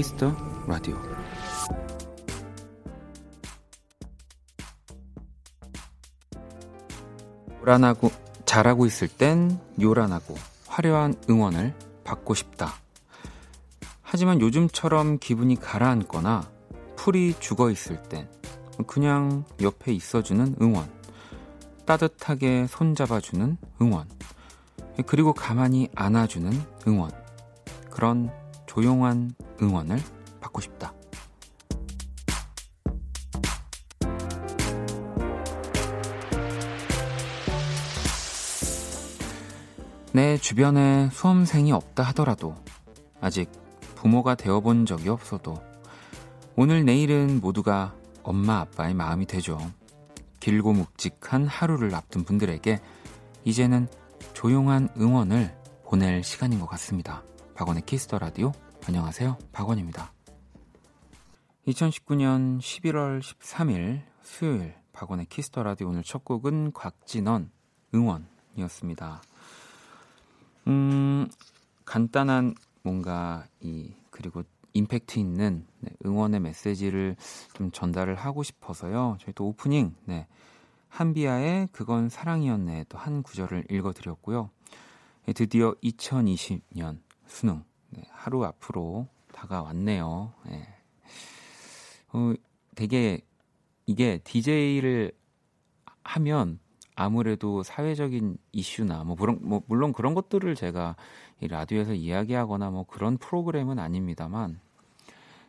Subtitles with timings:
[0.00, 0.34] Kiss the
[0.66, 0.96] Radio
[7.60, 8.10] 요란하고
[8.46, 10.36] 잘하고 있을 땐 요란하고
[10.68, 11.74] 화려한 응원을
[12.04, 12.72] 받고 싶다.
[14.00, 16.50] 하지만 요즘처럼 기분이 가라앉거나
[16.96, 18.26] 풀이 죽어 있을 땐
[18.86, 20.90] 그냥 옆에 있어주는 응원,
[21.84, 24.08] 따뜻하게 손잡아주는 응원,
[25.04, 26.50] 그리고 가만히 안아주는
[26.88, 27.10] 응원,
[27.90, 28.32] 그런
[28.64, 29.98] 조용한 응원을
[30.40, 30.94] 받고 싶다.
[40.12, 42.56] 내 주변에 수험생이 없다 하더라도
[43.20, 43.50] 아직
[43.94, 45.62] 부모가 되어본 적이 없어도
[46.56, 49.58] 오늘 내일은 모두가 엄마 아빠의 마음이 되죠.
[50.40, 52.80] 길고 묵직한 하루를 앞둔 분들에게
[53.44, 53.88] 이제는
[54.32, 57.22] 조용한 응원을 보낼 시간인 것 같습니다.
[57.54, 58.52] 박원의 Kiss the Radio
[58.90, 59.38] 안녕하세요.
[59.52, 60.12] 박원입니다.
[61.68, 67.52] 2019년 11월 13일 수요일 박원의 Kiss the Radio 오늘 첫 곡은 곽진언
[67.94, 69.22] 응원이었습니다.
[70.66, 71.28] 음,
[71.84, 77.14] 간단한 뭔가 이 그리고 임팩트 있는 네, 응원의 메시지를
[77.52, 79.18] 좀 전달을 하고 싶어서요.
[79.20, 80.26] 저희 또 오프닝 네.
[80.88, 84.50] 한비아의 그건 사랑이었네 또 한 구절을 읽어드렸고요.
[85.26, 90.32] 네, 드디어 2020년 수능 네, 하루 앞으로 다가왔네요.
[90.46, 90.68] 네.
[92.12, 92.32] 어,
[92.74, 93.20] 되게
[93.86, 95.12] 이게 DJ를
[96.02, 96.58] 하면
[96.94, 100.96] 아무래도 사회적인 이슈나 뭐, 그런, 뭐 물론 그런 것들을 제가
[101.40, 104.60] 이 라디오에서 이야기하거나 뭐 그런 프로그램은 아닙니다만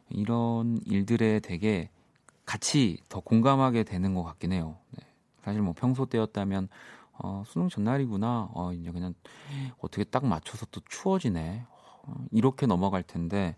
[0.09, 1.89] 이런 일들에 되게
[2.46, 4.78] 같이 더 공감하게 되는 것 같긴 해요.
[4.91, 5.06] 네.
[5.44, 6.69] 사실 뭐 평소 때였다면
[7.13, 8.50] 어, 수능 전날이구나.
[8.53, 9.13] 어, 이제 그냥
[9.79, 11.66] 어떻게 딱 맞춰서 또 추워지네.
[12.03, 13.56] 어, 이렇게 넘어갈 텐데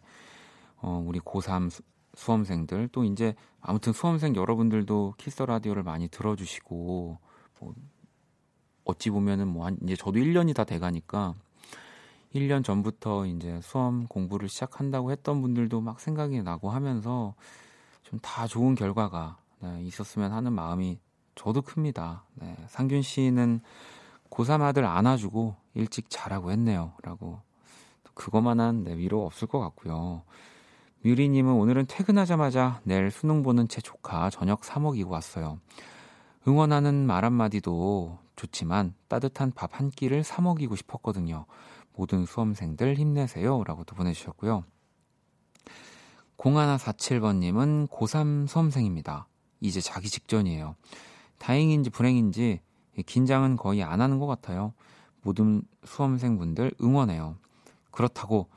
[0.77, 1.81] 어, 우리 고3 수,
[2.15, 7.17] 수험생들 또 이제 아무튼 수험생 여러분들도 키스 라디오를 많이 들어주시고
[7.59, 7.73] 뭐
[8.85, 11.33] 어찌 보면은 뭐 한, 이제 저도 1년이 다 돼가니까
[12.35, 17.35] 1년 전부터 이제 수험 공부를 시작한다고 했던 분들도 막 생각이 나고 하면서
[18.03, 20.99] 좀 다 좋은 결과가 네, 있었으면 하는 마음이
[21.35, 22.25] 저도 큽니다.
[22.35, 23.61] 네, 상균 씨는
[24.29, 26.93] 고3 아들 안아주고 일찍 자라고 했네요.
[27.01, 27.41] 라고.
[28.13, 30.24] 그거만한 네, 위로 없을 것 같고요.
[31.03, 35.59] 뮤리님은 오늘은 퇴근하자마자 내일 수능 보는 제 조카 저녁 사 먹이고 왔어요.
[36.47, 41.46] 응원하는 말 한마디도 좋지만 따뜻한 밥 한 끼를 사 먹이고 싶었거든요.
[41.96, 43.63] 모든 수험생들 힘내세요.
[43.63, 44.63] 라고도 보내주셨고요.
[46.38, 49.28] 0147번님은 고3 수험생입니다.
[49.62, 50.75] 이제 자기 직전이에요.
[51.38, 52.59] 다행인지 불행인지
[53.06, 54.74] 긴장은 거의 안 하는 것 같아요.
[55.22, 57.38] 모든 수험생분들 응원해요.
[57.93, 58.49] 그렇다고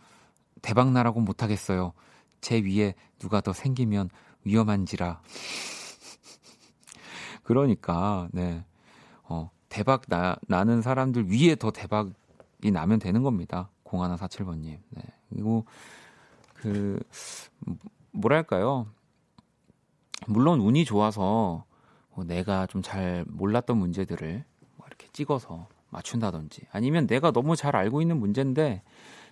[0.62, 1.92] 대박 나라고 못 하겠어요.
[2.41, 4.10] 제 위에 누가 더 생기면
[4.44, 5.20] 위험한지라.
[7.44, 8.64] 그러니까, 네.
[9.22, 13.70] 어, 대박 나, 나는 사람들 위에 더 대박이 나면 되는 겁니다.
[13.84, 14.78] 0147번 님.
[14.91, 15.02] 네.
[15.28, 15.64] 그리고,
[16.54, 16.98] 그,
[18.12, 18.86] 뭐랄까요.
[20.26, 21.64] 물론 운이 좋아서
[22.14, 24.44] 뭐 내가 좀 잘 몰랐던 문제들을
[24.76, 28.82] 뭐 이렇게 찍어서 맞춘다든지 아니면 내가 너무 잘 알고 있는 문제인데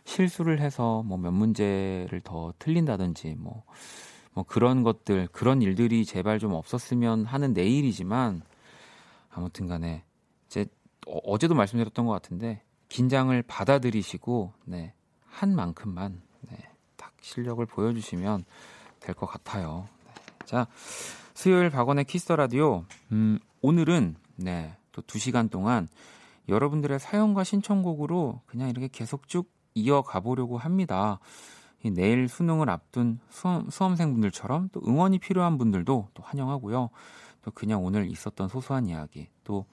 [0.05, 3.65] 실수를 해서 뭐 몇 문제를 더 틀린다든지 뭐,
[4.33, 8.43] 뭐 그런 것들, 그런 일들이 제발 좀 없었으면 하는 내일이지만
[9.31, 10.05] 아무튼 간에
[10.49, 10.67] 제
[11.07, 14.95] 어, 어제도 말씀드렸던 것 같은데 긴장을 받아들이시고 네,
[15.27, 16.57] 한 만큼만 네,
[16.97, 18.45] 딱 실력을 보여주시면
[19.01, 19.89] 될 것 같아요.
[20.07, 20.13] 네.
[20.47, 20.67] 자,
[21.35, 22.85] 수요일 박원의 Kiss the Radio.
[23.13, 25.89] 음, 오늘은 네, 또 2시간 동안
[26.49, 31.19] 여러분들의 사연과 신청곡으로 그냥 이렇게 계속 쭉 이어가 보려고 합니다.
[31.93, 36.89] 내일 수능을 앞둔 수험, 수험생분들처럼 또 응원이 필요한 분들도 또 환영하고요.
[37.43, 39.67] 또 그냥 오늘 있었던 소소한 이야기, 또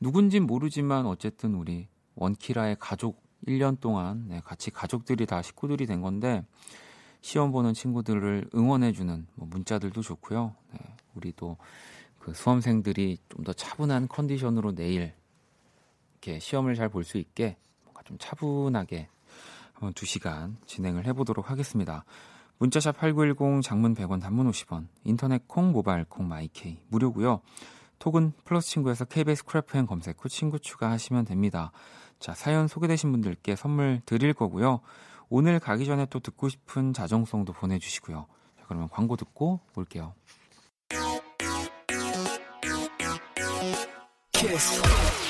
[0.00, 1.86] 누군진 모르지만 어쨌든 우리
[2.16, 6.44] 원키라의 가족 1년 동안 네, 같이 가족들이 다 식구들이 된 건데
[7.20, 10.54] 시험 보는 친구들을 응원해주는 뭐 문자들도 좋고요.
[10.72, 10.80] 네,
[11.14, 11.56] 우리도
[12.18, 15.14] 그 수험생들이 좀 더 차분한 컨디션으로 내일
[16.14, 17.56] 이렇게 시험을 잘 볼 수 있게
[18.04, 19.08] 좀 차분하게
[19.72, 22.04] 한번 2시간 진행을 해보도록 하겠습니다.
[22.58, 27.40] 문자샵 8910 장문 100원 단문 50원 인터넷 콩 모바일 콩 my K 무료고요.
[27.98, 31.72] 톡은 플러스 친구에서 KBS Cool FM 검색 후 친구 추가하시면 됩니다.
[32.18, 34.80] 자 사연 소개되신 분들께 선물 드릴 거고요.
[35.30, 38.26] 오늘 가기 전에 또 듣고 싶은 자정송도 보내주시고요.
[38.58, 40.12] 자, 그러면 광고 듣고 올게요.
[44.32, 45.29] 키스.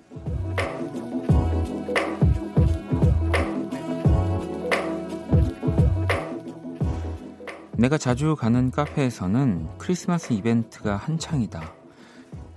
[7.81, 11.73] 내가 자주 가는 카페에서는 크리스마스 이벤트가 한창이다.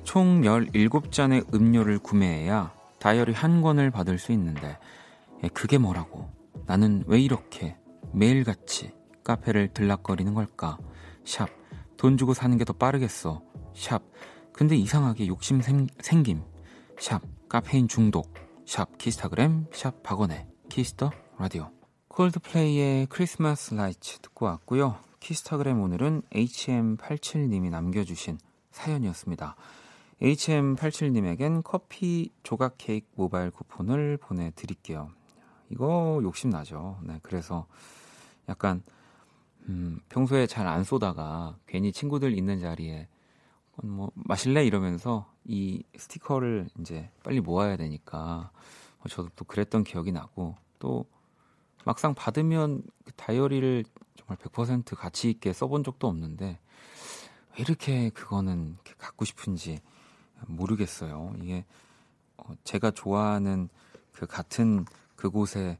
[0.02, 4.76] 총 17잔의 음료를 구매해야 다이어리 한 권을 받을 수 있는데
[5.42, 6.30] 예, 그게 뭐라고
[6.66, 7.78] 나는 왜 이렇게
[8.12, 8.92] 매일같이
[9.24, 10.76] 카페를 들락거리는 걸까
[11.24, 11.48] 샵
[11.96, 13.40] 돈 주고 사는 게 더 빠르겠어
[13.74, 14.02] 샵
[14.52, 16.42] 근데 이상하게 욕심 생, 생김.
[17.00, 18.32] 샵 카페인 중독.
[18.66, 19.68] 샵 키스타그램.
[19.72, 21.70] 샵 박원의 키스 더 라디오.
[22.08, 24.96] 콜드플레이의 크리스마스 라이츠 듣고 왔고요.
[25.24, 28.36] 키스타그램 오늘은 HM87님이 남겨주신
[28.72, 29.56] 사연이었습니다.
[30.20, 35.10] HM87님에겐 커피 조각 케이크 모바일 쿠폰을 보내드릴게요.
[35.70, 36.98] 이거 욕심나죠.
[37.04, 37.66] 네, 그래서
[38.50, 38.82] 약간,
[39.70, 43.08] 음, 평소에 잘 안 쏘다가 괜히 친구들 있는 자리에
[43.82, 48.50] 뭐 마실래 이러면서 이 스티커를 이제 빨리 모아야 되니까
[48.98, 51.06] 뭐 저도 또 그랬던 기억이 나고 또
[51.86, 53.84] 막상 받으면 그 다이어리를
[54.16, 59.80] 정말 100% 가치 있게 써본 적도 없는데 왜 이렇게 그거는 갖고 싶은지
[60.46, 61.34] 모르겠어요.
[61.40, 61.64] 이게
[62.36, 63.68] 어 제가 좋아하는
[64.12, 64.84] 그 같은
[65.16, 65.78] 그곳의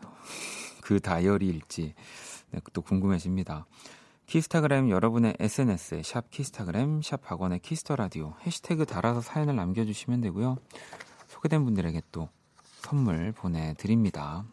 [0.82, 1.94] 그 다이어리일지
[2.50, 3.66] 네, 또 궁금해집니다.
[4.26, 10.58] 키스타그램 여러분의 SNS에 샵 키스타그램 샵 박원의 키스 더 라디오 해시태그 달아서 사연을 남겨주시면 되고요.
[11.28, 12.28] 소개된 분들에게 또
[12.80, 14.44] 선물 보내드립니다.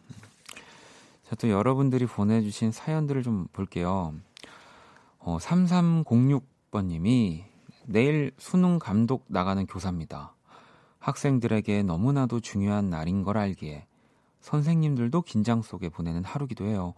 [1.28, 4.14] 자, 또 여러분들이 보내주신 사연들을 좀 볼게요.
[5.18, 7.42] 어, 3306번님이
[7.84, 10.34] 내일 수능 감독 나가는 교사입니다.
[11.00, 13.86] 학생들에게 너무나도 중요한 날인 걸 알기에
[14.40, 16.94] 선생님들도 긴장 속에 보내는 하루기도 해요.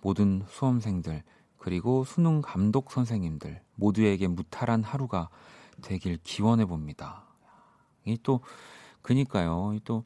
[0.00, 1.24] 모든 수험생들
[1.58, 5.28] 그리고 수능 감독 선생님들 모두에게 무탈한 하루가
[5.82, 7.24] 되길 기원해 봅니다.
[8.04, 8.40] 이 또
[9.00, 9.76] 그니까요.
[9.84, 10.04] 또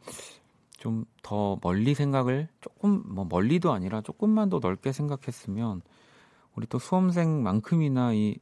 [0.87, 5.83] 좀 더 멀리 생각을 조금 뭐 멀리도 아니라 조금만 더 넓게 생각했으면
[6.55, 8.39] 우리 또 수험생만큼이나 이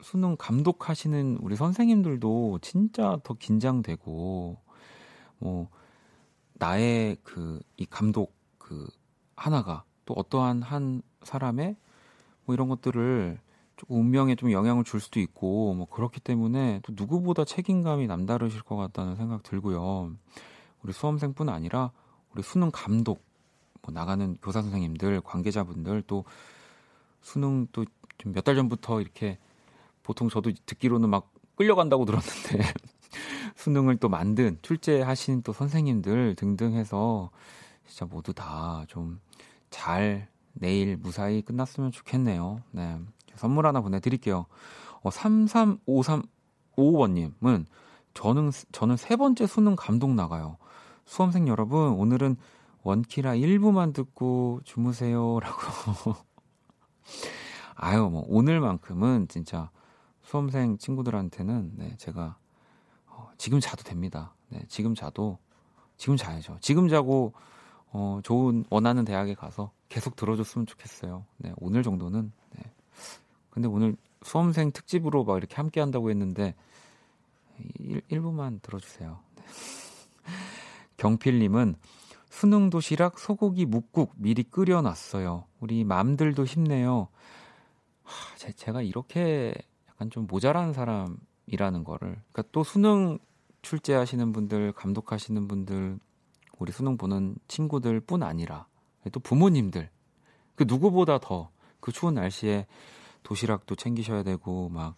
[0.00, 4.56] 수능 감독하시는 우리 선생님들도 진짜 더 긴장되고
[5.38, 5.68] 뭐
[6.54, 8.88] 나의 그 이 감독 그
[9.36, 11.76] 하나가 또 어떠한 한 사람의
[12.46, 13.38] 뭐 이런 것들을
[13.76, 18.74] 조금 운명에 좀 영향을 줄 수도 있고 뭐 그렇기 때문에 또 누구보다 책임감이 남다르실 것
[18.74, 20.16] 같다는 생각 들고요.
[20.86, 21.90] 우리 수험생뿐 아니라
[22.32, 23.24] 우리 수능 감독
[23.82, 26.24] 뭐 나가는 교사 선생님들 관계자분들 또
[27.20, 29.38] 수능 또좀몇달 전부터 이렇게
[30.04, 32.72] 보통 저도 듣기로는 막 끌려간다고 들었는데
[33.56, 37.30] 수능을 또 만든 출제하신 또 선생님들 등등 해서
[37.86, 39.20] 진짜 모두 다 좀
[39.70, 42.62] 잘 내일 무사히 끝났으면 좋겠네요.
[42.70, 42.98] 네.
[43.34, 44.46] 선물 하나 보내드릴게요.
[45.02, 47.66] 어, 335355번님은
[48.14, 50.56] 저는, 저는 세 번째 수능 감독 나가요.
[51.06, 52.36] 수험생 여러분, 오늘은
[52.82, 55.40] 원키라 1부만 듣고 주무세요.
[55.40, 56.14] 라고.
[57.74, 59.70] 아유, 뭐, 오늘만큼은 진짜
[60.22, 62.36] 수험생 친구들한테는, 네, 제가,
[63.06, 64.34] 어, 지금 자도 됩니다.
[64.48, 65.38] 네, 지금 자도,
[65.96, 66.58] 지금 자야죠.
[66.60, 67.32] 지금 자고,
[67.92, 71.24] 어, 좋은, 원하는 대학에 가서 계속 들어줬으면 좋겠어요.
[71.38, 72.32] 네, 오늘 정도는.
[72.56, 72.72] 네.
[73.50, 76.54] 근데 오늘 수험생 특집으로 막 이렇게 함께 한다고 했는데
[77.78, 79.18] 1, 1부만 들어주세요.
[79.36, 79.44] 네.
[80.96, 81.76] 경필님은
[82.30, 85.44] 수능 도시락 소고기 묵국 미리 끓여놨어요.
[85.60, 87.08] 우리 맘들도 힘내요.
[88.02, 89.54] 하, 제, 제가 이렇게
[89.88, 92.20] 약간 좀 모자란 사람이라는 거를.
[92.32, 93.18] 그러니까 또 수능
[93.62, 95.98] 출제하시는 분들, 감독하시는 분들,
[96.58, 98.66] 우리 수능 보는 친구들 뿐 아니라
[99.12, 99.90] 또 부모님들
[100.54, 101.50] 그 누구보다 더
[101.80, 102.66] 그 추운 날씨에
[103.22, 104.96] 도시락도 챙기셔야 되고 막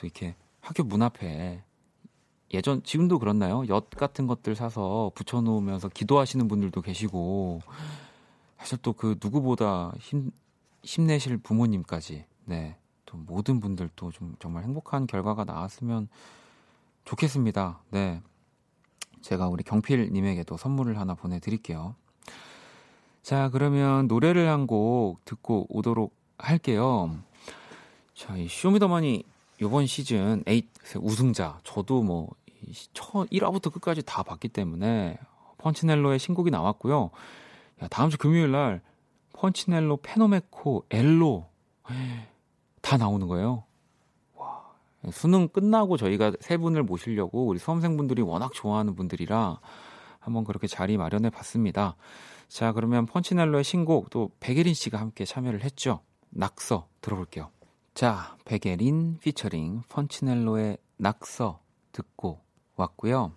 [0.00, 1.62] 또 이렇게 학교 문 앞에
[2.52, 3.64] 예전 지금도 그렇나요?
[3.68, 7.60] 엿 같은 것들 사서 붙여놓으면서 기도하시는 분들도 계시고
[8.58, 10.30] 사실 또 그 누구보다 힘
[10.82, 12.76] 힘내실 부모님까지 네.
[13.06, 16.08] 또 모든 분들도 좀 정말 행복한 결과가 나왔으면
[17.04, 17.80] 좋겠습니다.
[17.90, 18.20] 네.
[19.20, 21.94] 제가 우리 경필님에게도 선물을 하나 보내드릴게요.
[23.22, 27.14] 자, 그러면 노래를 한 곡 듣고 오도록 할게요.
[28.14, 29.24] 자, 이 쇼미더머니
[29.60, 30.62] 이번 시즌 8
[30.96, 31.60] 우승자.
[31.64, 32.30] 저도 뭐,
[32.92, 35.18] 첫 1화부터 끝까지 다 봤기 때문에
[35.58, 37.10] 펀치넬로의 신곡이 나왔고요.
[37.82, 38.82] 야, 다음 주 금요일 날
[39.32, 41.48] 펀치넬로 페노메코 엘로
[42.80, 43.64] 다 나오는 거예요.
[44.34, 44.62] 와,
[45.10, 49.60] 수능 끝나고 저희가 세 분을 모시려고 우리 수험생분들이 워낙 좋아하는 분들이라
[50.18, 51.96] 한번 그렇게 자리 마련해 봤습니다.
[52.48, 56.00] 자, 그러면 펀치넬로의 신곡 또 백예린 씨가 함께 참여를 했죠.
[56.30, 57.50] 낙서 들어볼게요.
[57.94, 61.60] 자, 백예린 피처링 펀치넬로의 낙서
[61.92, 62.40] 듣고
[62.80, 63.32] 왔고요.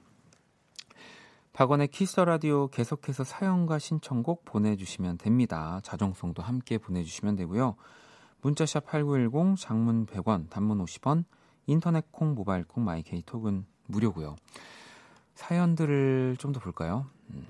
[1.53, 5.79] 박원의 키스 라디오 계속해서 사연과 신청곡 보내주시면 됩니다.
[5.83, 7.75] 자정송도 함께 보내주시면 되고요.
[8.41, 11.25] 문자샵 8910, 장문 100원, 단문 50원,
[11.67, 14.35] 인터넷 콩, 모바일 콩, 마이 케이 톡은 무료고요.
[15.35, 17.05] 사연들을 좀 더 볼까요?
[17.29, 17.45] 음.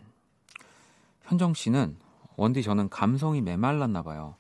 [1.23, 1.95] 현정 씨는
[2.35, 4.35] 원디 저는 감성이 메말랐나 봐요.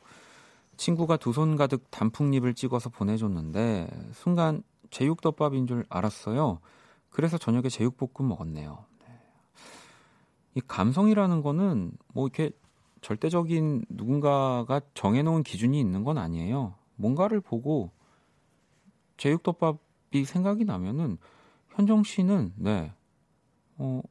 [0.77, 6.59] 친구가 두 손 가득 단풍잎을 찍어서 보내줬는데 순간 제육덮밥인 줄 알았어요.
[7.13, 8.85] 그래서 저녁에 제육볶음 먹었네요.
[10.55, 12.51] 이 감성이라는 거는 뭐 이렇게
[13.01, 16.73] 절대적인 누군가가 정해놓은 기준이 있는 건 아니에요.
[16.95, 17.91] 뭔가를 보고
[19.17, 21.17] 제육덮밥이 생각이 나면은
[21.69, 22.91] 현정 씨는 네,
[23.77, 24.01] 어,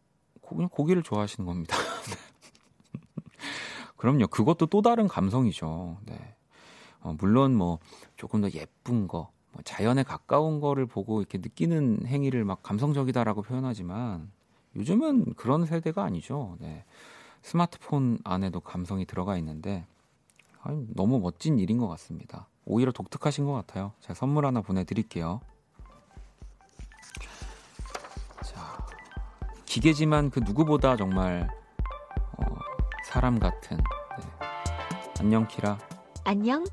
[0.46, 1.76] 그냥 고기를 좋아하시는 겁니다.
[3.96, 4.28] 그럼요.
[4.28, 5.98] 그것도 또 다른 감성이죠.
[6.06, 6.36] 네.
[7.00, 7.80] 어, 물론 뭐
[8.16, 9.32] 조금 더 예쁜 거, 뭐
[9.64, 14.30] 자연에 가까운 거를 보고 이렇게 느끼는 행위를 막 감성적이다라고 표현하지만
[14.76, 16.56] 요즘은 그런 세대가 아니죠.
[16.60, 16.84] 네.
[17.42, 19.84] 스마트폰 안에도 감성이 들어가 있는데
[20.62, 22.46] 아니, 너무 멋진 일인 것 같습니다.
[22.64, 23.92] 오히려 독특하신 것 같아요.
[24.00, 25.40] 제가 선물 하나 보내드릴게요.
[28.44, 28.86] 자,
[29.66, 31.48] 기계지만 그 누구보다 정말
[32.38, 32.44] 어,
[33.04, 33.76] 사람 같은.
[33.76, 34.48] 네.
[35.18, 35.78] 안녕 키라.
[36.24, 36.64] 안녕.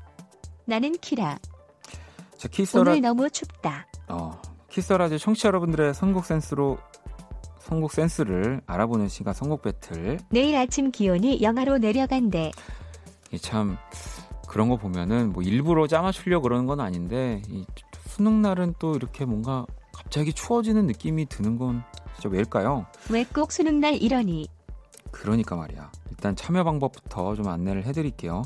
[0.64, 1.38] 나는 키라.
[2.40, 2.80] 자, 키스라...
[2.80, 3.86] 오늘 너무 춥다.
[4.08, 6.78] 어, 키스라디오 청취자 여러분들의 선곡 센스로
[7.58, 10.18] 선곡 센스를 알아보는 시간 선곡 배틀.
[10.30, 12.50] 내일 아침 기온이 영하로 내려간대.
[13.42, 13.76] 참
[14.48, 17.66] 그런 거 보면은 뭐 일부러 짜맞추려 그러는 건 아닌데 이
[18.06, 21.82] 수능 날은 또 이렇게 뭔가 갑자기 추워지는 느낌이 드는 건
[22.14, 22.86] 진짜 왜일까요?
[23.10, 24.48] 왜 꼭 수능 날 이러니?
[25.10, 25.92] 그러니까 말이야.
[26.10, 28.42] 일단 참여 방법부터 좀 안내를 해드릴게요.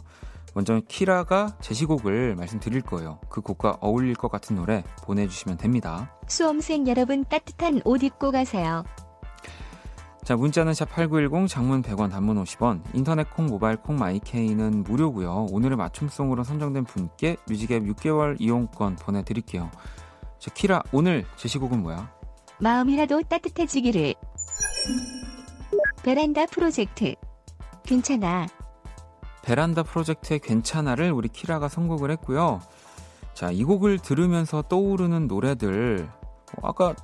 [0.55, 3.19] 먼저 키라가 제시곡을 말씀드릴 거예요.
[3.29, 6.17] 그 곡과 어울릴 것 같은 노래 보내주시면 됩니다.
[6.29, 8.85] 수험생 여러분 따뜻한 옷 입고 가세요.
[10.23, 15.49] 자, 문자는 샵8910 장문 100원 단문 50원 인터넷 콩 모바일 콩 마이케이는 무료고요.
[15.51, 19.71] 오늘의 맞춤송으로 선정된 분께 뮤직앱 6개월 이용권 보내드릴게요.
[20.39, 22.11] 자, 키라 오늘 제시곡은 뭐야?
[22.59, 24.15] 마음이라도 따뜻해지기를
[26.03, 27.15] 베란다 프로젝트
[27.83, 28.47] 괜찮아
[29.45, 32.61] 베란다 프로젝트의 괜찮아를 우리 키라가 선곡을 했고요.
[33.35, 36.09] 자, 이 곡을 들으면서 떠오르는 노래들
[36.57, 36.95] 어, 아까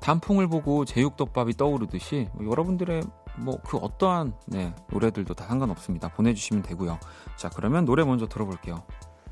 [0.00, 3.02] 단풍을 보고 제육덮밥이 떠오르듯이 뭐 여러분들의
[3.38, 6.08] 뭐 그 어떠한 네, 노래들도 다 상관없습니다.
[6.08, 6.98] 보내주시면 되고요.
[7.36, 8.82] 자 그러면 노래 먼저 들어볼게요.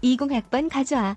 [0.02, 1.16] 20학번 가져와.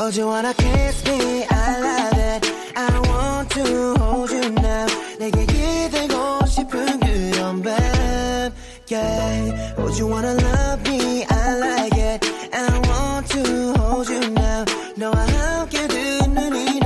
[0.00, 1.46] Oh, you wanna kiss me?
[1.48, 2.52] I love it.
[2.76, 4.86] I want to hold you now.
[5.18, 6.11] 내게 밤.
[8.92, 9.74] Yeah.
[9.78, 11.24] Oh, you wanna love me?
[11.24, 12.20] I like it.
[12.52, 14.66] I want to hold you now.
[14.98, 16.82] 너와 함께 듣는 이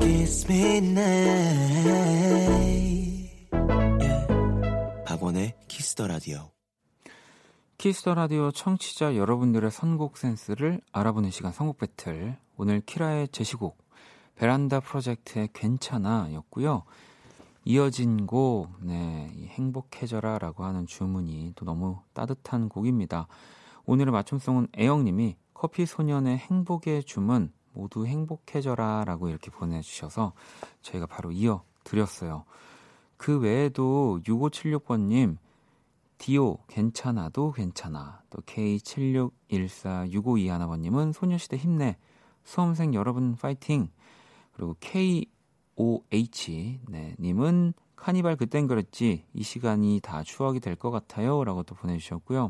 [0.00, 0.80] kiss me
[4.00, 4.26] yeah.
[5.04, 6.53] 박원의 키스 더 라디오.
[7.84, 12.34] 키스 더 라디오 청취자 여러분들의 선곡 센스를 알아보는 시간 선곡 배틀.
[12.56, 13.76] 오늘 키라의 제시곡
[14.36, 16.84] 베란다 프로젝트의 괜찮아였고요.
[17.66, 23.26] 이어진 곡, 네, 행복해져라라고 하는 주문이 또 너무 따뜻한 곡입니다.
[23.84, 30.32] 오늘의 맞춤송은 애영님이 커피 소년의 행복의 주문 모두 행복해져라 라고 이렇게 보내주셔서
[30.80, 32.46] 저희가 바로 이어 드렸어요.
[33.18, 35.36] 그 외에도 6576번님,
[36.24, 38.22] 디오 괜찮아도 괜찮아.
[38.30, 41.98] 또 K76146521 하나번님은 소녀시대 힘내.
[42.44, 43.90] 수험생 여러분 파이팅.
[44.54, 45.26] 그리고 KOH
[46.88, 49.26] 네, 님은 카니발 그땐 그랬지.
[49.34, 51.44] 이 시간이 다 추억이 될 것 같아요.
[51.44, 52.48] 라고 또 보내주셨고요.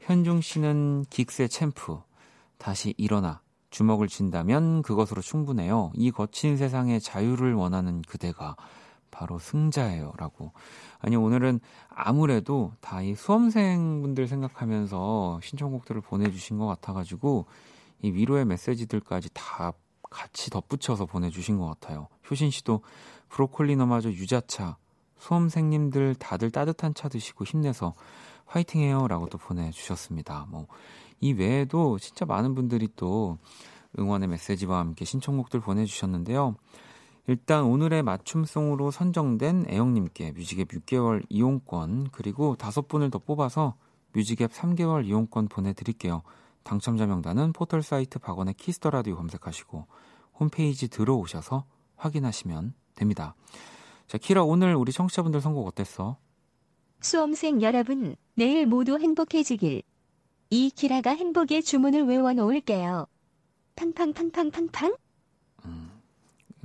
[0.00, 2.00] 현중 씨는 긱스의 챔프.
[2.58, 3.42] 다시 일어나.
[3.70, 5.92] 주먹을 쥔다면 그것으로 충분해요.
[5.94, 8.56] 이 거친 세상에 자유를 원하는 그대가
[9.12, 10.14] 바로 승자예요.
[10.18, 10.50] 라고.
[10.98, 17.46] 아니, 오늘은 아무래도 다 이 수험생분들 생각하면서 신청곡들을 보내주신 것 같아가지고
[18.00, 19.72] 이 위로의 메시지들까지 다
[20.10, 22.08] 같이 덧붙여서 보내주신 것 같아요.
[22.30, 22.82] 효신 씨도
[23.28, 24.76] 브로콜리 너마저 유자차,
[25.18, 27.94] 수험생님들 다들 따뜻한 차 드시고 힘내서
[28.46, 29.06] 화이팅 해요.
[29.08, 30.46] 라고 또 보내주셨습니다.
[30.48, 30.66] 뭐,
[31.20, 33.38] 이 외에도 진짜 많은 분들이 또
[33.98, 36.56] 응원의 메시지와 함께 신청곡들 보내주셨는데요.
[37.28, 43.76] 일단 오늘의 맞춤송으로 선정된 애영님께 뮤직앱 6개월 이용권 그리고 다섯 분을 더 뽑아서
[44.12, 46.22] 뮤직앱 3개월 이용권 보내드릴게요.
[46.64, 49.86] 당첨자 명단은 포털 사이트 박원의 키스 더 라디오 검색하시고
[50.38, 51.64] 홈페이지 들어오셔서
[51.96, 53.34] 확인하시면 됩니다.
[54.08, 56.16] 자, 키라 오늘 우리 청취자분들 선곡 어땠어?
[57.00, 59.82] 수험생 여러분, 내일 모두 행복해지길.
[60.50, 63.06] 이 키라가 행복의 주문을 외워 놓을게요.
[63.74, 64.94] 팡팡팡팡팡팡?
[65.64, 65.90] 음,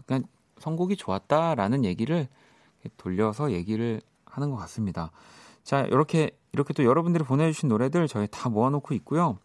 [0.05, 2.27] 그러니까 선곡이 좋았다라는 얘기를
[2.97, 5.11] 돌려서 얘기를 하는 것 같습니다.
[5.63, 9.37] 자, 이렇게 이렇게 또 여러분들이 보내주신 노래들 저희 다 모아놓고 있고요.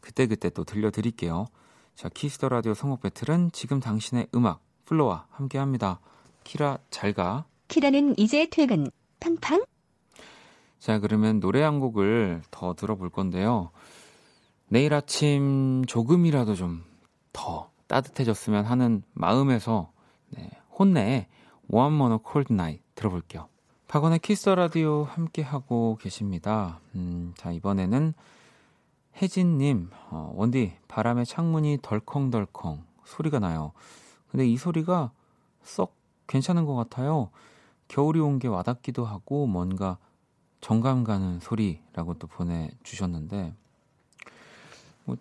[0.00, 1.46] 그때 그때 또 들려드릴게요.
[1.94, 6.00] 자, 키스 더 라디오 선곡 배틀은 지금 당신의 음악 플로와 함께합니다.
[6.44, 7.44] 키라 잘 가.
[7.68, 8.90] 키라는 이제 퇴근.
[9.20, 9.64] 팡팡.
[10.78, 13.70] 자, 그러면 노래 한 곡을 더 들어볼 건데요.
[14.68, 16.88] 내일 아침 조금이라도 좀
[17.38, 19.92] 더 따뜻해졌으면 하는 마음에서
[20.30, 21.26] 네, 혼네의
[21.70, 23.48] One More Cold Night 들어볼게요.
[23.88, 26.80] 박원의 키스 라디오 함께 하고 계십니다.
[26.94, 28.12] 음, 자 이번에는
[29.20, 33.72] 혜진님, 어, 원디 바람에 창문이 덜컹덜컹 소리가 나요.
[34.30, 35.10] 근데 이 소리가
[35.62, 37.30] 썩 괜찮은 것 같아요.
[37.88, 39.96] 겨울이 온 게 와닿기도 하고 뭔가
[40.60, 43.54] 정감 가는 소리라고 또 보내주셨는데
[45.06, 45.16] 뭐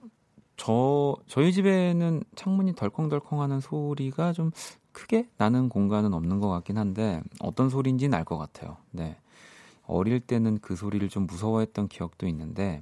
[0.58, 4.52] 저 저희 집에는 창문이 덜컹덜컹 하는 소리가 좀
[4.98, 8.77] 크게 나는 공간은 없는 것 같긴 한데 어떤 소리인지는 알 것 같아요.
[8.89, 9.16] 네.
[9.86, 12.82] 어릴 때는 그 소리를 좀 무서워했던 기억도 있는데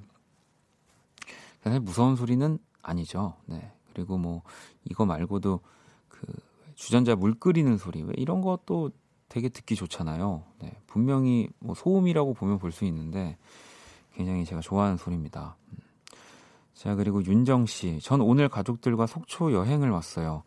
[1.61, 3.33] 사실 무서운 소리는 아니죠.
[3.45, 3.69] 네.
[3.93, 4.43] 그리고 뭐
[4.85, 5.59] 이거 말고도
[6.07, 6.21] 그
[6.75, 8.91] 주전자 물 끓이는 소리 왜 이런 것도
[9.27, 10.43] 되게 듣기 좋잖아요.
[10.61, 10.71] 네.
[10.87, 13.37] 분명히 뭐 소음이라고 보면 볼 수 있는데
[14.13, 15.57] 굉장히 제가 좋아하는 소리입니다.
[15.73, 15.77] 음.
[16.73, 20.43] 자 그리고 윤정 씨, 전 오늘 가족들과 속초 여행을 왔어요.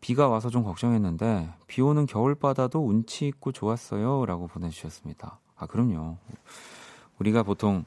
[0.00, 5.38] 비가 와서 좀 걱정했는데 비 오는 겨울바다도 운치 있고 좋았어요 라고 보내주셨습니다.
[5.56, 6.16] 아 그럼요.
[7.18, 7.84] 우리가 보통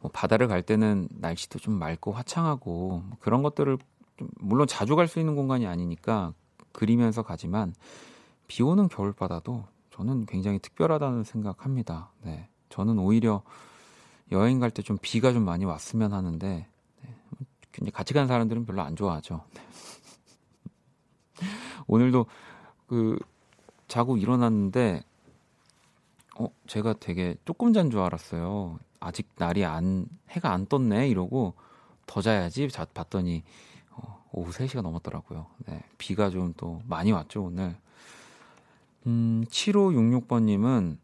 [0.00, 3.78] 뭐 바다를 갈 때는 날씨도 좀 맑고 화창하고 뭐 그런 것들을
[4.16, 6.32] 좀 물론 자주 갈 수 있는 공간이 아니니까
[6.72, 7.74] 그리면서 가지만
[8.46, 12.10] 비 오는 겨울바다도 저는 굉장히 특별하다는 생각합니다.
[12.22, 13.42] 네, 저는 오히려
[14.32, 16.66] 여행 갈 때 좀 비가 좀 많이 왔으면 하는데
[17.02, 19.42] 네, 같이 간 사람들은 별로 안 좋아하죠.
[19.54, 19.62] 네.
[21.86, 22.26] 오늘도
[22.86, 23.18] 그
[23.88, 25.02] 자고 일어났는데
[26.38, 28.78] 어 제가 되게 조금 잔 줄 알았어요.
[29.00, 31.54] 아직 날이 안 해가 안 떴네 이러고
[32.06, 33.42] 더 자야지 자, 봤더니
[33.90, 35.46] 어, 오후 3시가 넘었더라고요.
[35.66, 37.76] 네, 비가 좀 또 많이 왔죠 오늘.
[39.06, 40.98] 음 7566번 님은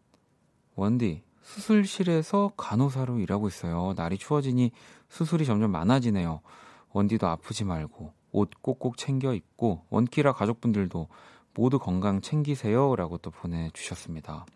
[0.74, 3.94] 원디 수술실에서 간호사로 일하고 있어요.
[3.96, 4.72] 날이 추워지니
[5.08, 6.40] 수술이 점점 많아지네요.
[6.92, 11.08] 원디도 아프지 말고 옷 꼭꼭 챙겨 입고 원키라 가족분들도
[11.54, 14.46] 모두 건강 챙기세요라고 또 보내주셨습니다.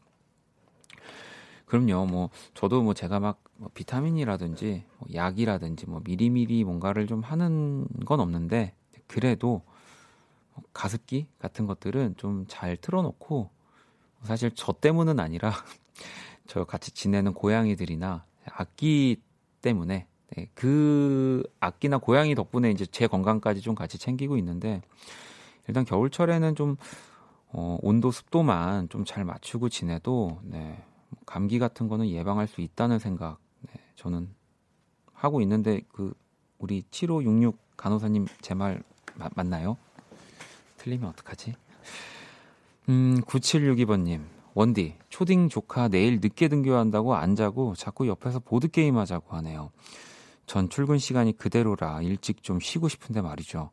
[1.66, 8.20] 그럼요, 뭐 저도 뭐 제가 막뭐 비타민이라든지 뭐 약이라든지 뭐 미리미리 뭔가를 좀 하는 건
[8.20, 8.72] 없는데
[9.08, 9.62] 그래도
[10.54, 13.50] 뭐 가습기 같은 것들은 좀 잘 틀어놓고
[14.22, 15.52] 사실 저 때문은 아니라
[16.46, 19.20] 저 같이 지내는 고양이들이나 악기
[19.60, 24.82] 때문에 네, 그 악기나 고양이 덕분에 이제 제 건강까지 좀 같이 챙기고 있는데
[25.68, 26.76] 일단 겨울철에는 좀
[27.48, 30.82] 어, 온도 습도만 좀 잘 맞추고 지내도 네,
[31.26, 34.28] 감기 같은 거는 예방할 수 있다는 생각 네, 저는
[35.12, 36.12] 하고 있는데 그
[36.58, 38.82] 우리 7566 간호사님 제 말
[39.34, 39.76] 맞나요?
[40.78, 41.54] 틀리면 어떡하지?
[42.88, 44.20] 음, 9762번님.
[44.54, 49.70] 원디, 초딩 조카 내일 늦게 등교한다고 안 자고 자꾸 옆에서 보드게임 하자고 하네요.
[50.46, 53.70] 전 출근 시간이 그대로라 일찍 좀 쉬고 싶은데 말이죠.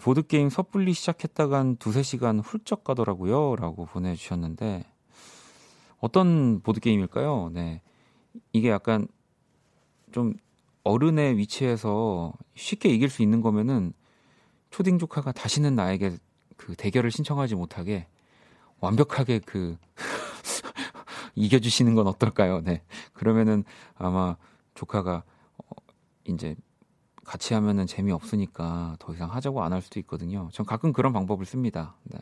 [0.00, 3.56] 보드게임 섣불리 시작했다간 두세 시간 훌쩍 가더라고요.
[3.56, 4.84] 라고 보내주셨는데,
[6.00, 7.50] 어떤 보드게임일까요?
[7.52, 7.82] 네.
[8.52, 9.06] 이게 약간
[10.10, 10.34] 좀
[10.84, 13.92] 어른의 위치에서 쉽게 이길 수 있는 거면은
[14.70, 16.16] 초딩 조카가 다시는 나에게
[16.56, 18.08] 그 대결을 신청하지 못하게
[18.80, 19.76] 완벽하게 그
[21.36, 22.62] 이겨주시는 건 어떨까요?
[22.62, 22.82] 네.
[23.12, 23.62] 그러면은
[23.94, 24.36] 아마
[24.74, 25.22] 조카가
[26.26, 26.56] 이제
[27.24, 30.48] 같이 하면은 재미없으니까 더 이상 하자고 안 할 수도 있거든요.
[30.52, 31.94] 전 가끔 그런 방법을 씁니다.
[32.04, 32.18] 네.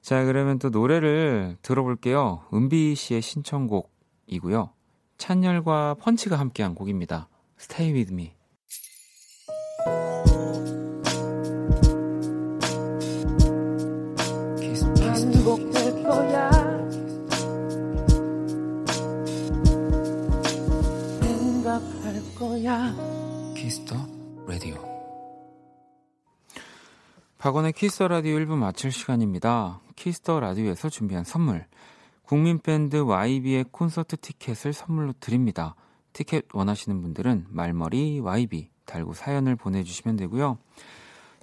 [0.00, 2.44] 자, 그러면 또 노래를 들어볼게요.
[2.52, 4.70] 은비 씨의 신청곡이고요.
[5.18, 7.28] 찬열과 펀치가 함께한 곡입니다.
[7.60, 8.34] Stay with me.
[27.42, 29.80] 박원의 키스 더 라디오 1부 마칠 시간입니다.
[29.96, 31.66] 키스 더 라디오에서 준비한 선물.
[32.22, 35.74] 국민밴드 YB의 콘서트 티켓을 선물로 드립니다.
[36.12, 40.56] 티켓 원하시는 분들은 말머리 YB 달고 사연을 보내주시면 되고요.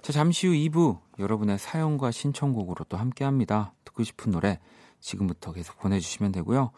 [0.00, 3.74] 자, 잠시 후 2부 여러분의 사연과 신청곡으로 또 함께 합니다.
[3.84, 4.58] 듣고 싶은 노래
[5.00, 6.70] 지금부터 계속 보내주시면 되고요.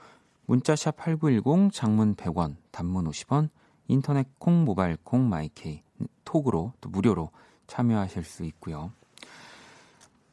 [0.46, 3.50] 문자샵 8910 장문 100원, 단문 50원,
[3.86, 5.84] 인터넷 콩, 모바일 콩, 마이케이,
[6.24, 7.30] 톡으로 또 무료로
[7.68, 8.90] 참여하실 수 있고요.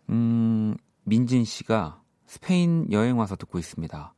[0.09, 4.13] 음, 민진 씨가 스페인 여행 와서 듣고 있습니다.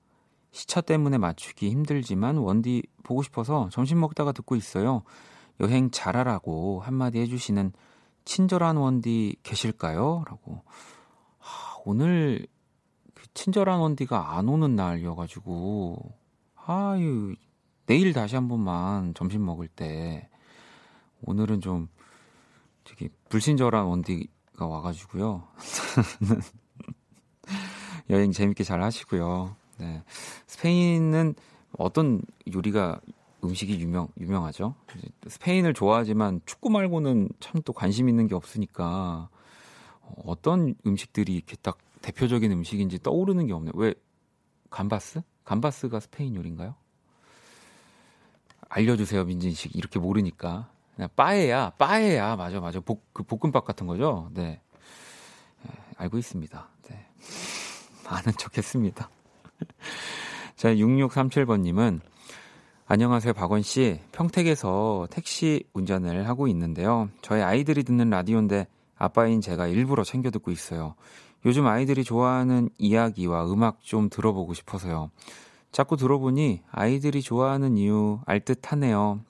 [0.51, 5.03] 시차 때문에 맞추기 힘들지만 원디 보고 싶어서 점심 먹다가 듣고 있어요.
[5.59, 7.71] 여행 잘하라고 한마디 해주시는
[8.25, 10.23] 친절한 원디 계실까요?
[10.27, 10.63] 라고.
[11.39, 12.45] 하, 오늘
[13.13, 16.13] 그 친절한 원디가 안 오는 날이어가지고,
[16.55, 17.35] 아유,
[17.85, 20.29] 내일 다시 한 번만 점심 먹을 때,
[21.23, 21.87] 오늘은 좀,
[22.83, 24.27] 저기, 불친절한 원디
[24.61, 25.41] 가 와가지고요.
[28.11, 29.55] 여행 재밌게 잘 하시고요.
[29.79, 30.03] 네.
[30.45, 31.33] 스페인은
[31.79, 32.21] 어떤
[32.53, 33.01] 요리가
[33.43, 34.75] 음식이 유명 유명하죠.
[35.27, 39.29] 스페인을 좋아하지만 축구 말고는 참 또 관심 있는 게 없으니까
[40.25, 43.71] 어떤 음식들이 이렇게 딱 대표적인 음식인지 떠오르는 게 없네요.
[43.75, 43.95] 왜
[44.69, 45.21] 감바스?
[45.43, 46.75] 감바스가 스페인 요리인가요?
[48.69, 49.69] 알려주세요, 민진 씨.
[49.73, 50.69] 이렇게 모르니까.
[51.07, 52.35] 빠에야, 빠에야.
[52.35, 52.79] 맞아, 맞아.
[52.79, 54.29] 볶, 그 볶음밥 같은 거죠?
[54.33, 54.61] 네.
[55.63, 56.69] 네 알고 있습니다.
[56.89, 57.05] 네.
[58.07, 59.09] 아는 척 했습니다.
[60.55, 62.01] 자, 6637번님은
[62.87, 63.99] 안녕하세요, 박원 씨.
[64.11, 67.09] 평택에서 택시 운전을 하고 있는데요.
[67.21, 70.95] 저희 아이들이 듣는 라디오인데 아빠인 제가 일부러 챙겨 듣고 있어요.
[71.45, 75.09] 요즘 아이들이 좋아하는 이야기와 음악 좀 들어보고 싶어서요.
[75.71, 79.21] 자꾸 들어보니 아이들이 좋아하는 이유 알 듯하네요.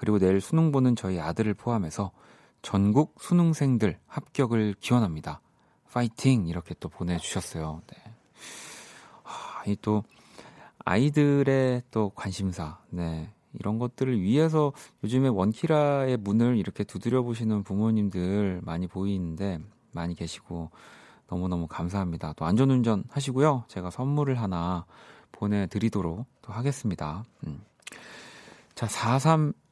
[0.00, 2.10] 그리고 내일 수능 보는 저희 아들을 포함해서
[2.62, 5.42] 전국 수능생들 합격을 기원합니다.
[5.92, 6.46] 파이팅!
[6.46, 7.82] 이렇게 또 보내주셨어요.
[7.86, 7.96] 네.
[9.24, 10.02] 아, 이또
[10.86, 13.30] 아이들의 또 관심사, 네.
[13.52, 14.72] 이런 것들을 위해서
[15.04, 19.58] 요즘에 원키라의 문을 이렇게 두드려 보시는 부모님들 많이 보이는데
[19.92, 20.70] 많이 계시고
[21.28, 22.32] 너무너무 감사합니다.
[22.38, 23.64] 또 안전운전 하시고요.
[23.68, 24.86] 제가 선물을 하나
[25.32, 27.24] 보내드리도록 또 하겠습니다.
[27.46, 27.60] 음.
[28.74, 28.86] 자,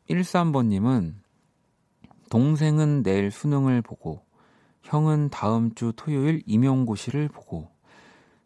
[0.09, 1.14] 4313번님은
[2.31, 4.23] 동생은 내일 수능을 보고
[4.83, 7.71] 형은 다음 주 토요일 임용고시를 보고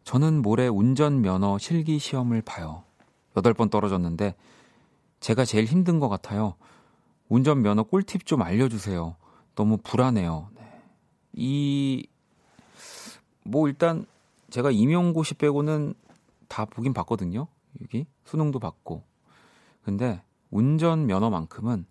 [0.03, 2.83] 저는 모레 운전면허 실기 시험을 봐요.
[3.33, 4.35] 8번 떨어졌는데
[5.19, 6.55] 제가 제일 힘든 것 같아요.
[7.29, 9.15] 운전면허 꿀팁 좀 알려주세요.
[9.55, 10.49] 너무 불안해요.
[10.55, 10.81] 네.
[11.33, 12.07] 이,
[13.43, 14.05] 뭐 일단
[14.49, 15.93] 제가 임용고시 빼고는
[16.47, 17.47] 다 보긴 봤거든요.
[17.81, 19.03] 여기 수능도 봤고.
[19.83, 20.21] 근데
[20.53, 21.85] 운전면허만큼은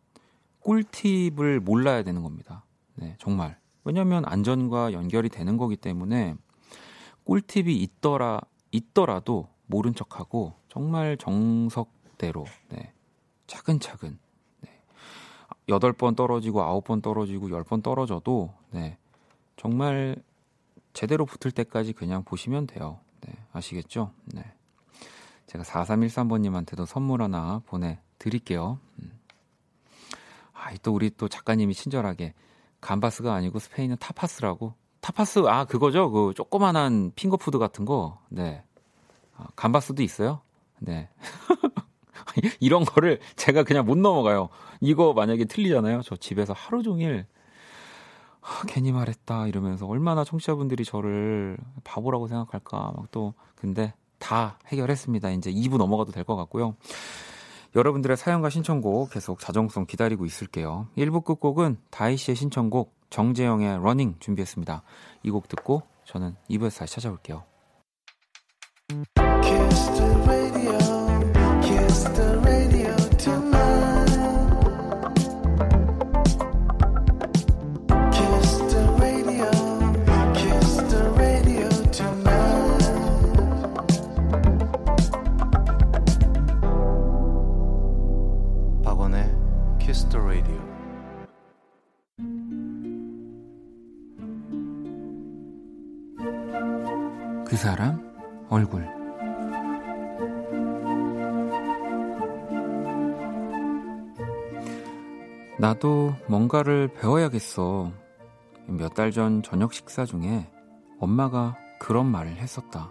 [0.61, 2.65] 꿀팁을 몰라야 되는 겁니다.
[2.95, 3.59] 네, 정말.
[3.85, 6.37] 왜냐면 안전과 연결이 되는 거기 때문에
[7.25, 12.93] 꿀팁이 있더라 있더라도 모른 척하고 정말 정석대로 네,
[13.49, 14.19] 차근차근
[14.61, 14.71] 네,
[15.67, 18.97] 8번 떨어지고 9번 떨어지고 10번 떨어져도 네,
[19.57, 20.17] 정말
[20.93, 23.01] 제대로 붙을 때까지 그냥 보시면 돼요.
[23.23, 24.13] 네, 아시겠죠?
[24.27, 24.45] 네.
[25.47, 28.79] 제가 4313번님한테도 선물 하나 보내 드릴게요.
[29.01, 29.11] 음.
[30.55, 32.35] 아, 또 우리 또 작가님이 친절하게
[32.81, 38.63] 감바스가 아니고 스페인은 타파스라고 타파스 아 그거죠 그 조그만한 핑거푸드 같은 거 네.
[39.37, 40.41] 아, 감바스도 있어요.
[40.79, 41.09] 네.
[42.61, 44.49] 이런 거를 제가 그냥 못 넘어가요.
[44.81, 46.03] 이거 만약에 틀리잖아요.
[46.03, 47.27] 저 집에서 하루 종일
[48.41, 55.31] 아, 괜히 말했다 이러면서 얼마나 청취자분들이 저를 바보라고 생각할까 막 또 근데 다 해결했습니다.
[55.33, 56.77] 이제 2부 넘어가도 될 것 같고요.
[57.75, 60.89] 여러분들의 사연과 신청곡 계속 자정송 기다리고 있을게요.
[60.97, 64.83] 1부 끝곡은 다이 씨의 신청곡 정재형의 Running 준비했습니다.
[65.23, 67.45] 이 곡 듣고 저는 2부에서 다시 찾아올게요.
[97.63, 98.13] 사람
[98.51, 98.85] 얼굴
[105.61, 107.93] 나도 뭔가를 배워야겠어.
[108.67, 110.51] 몇 달 전 저녁 식사 중에
[110.99, 112.91] 엄마가 그런 말을 했었다.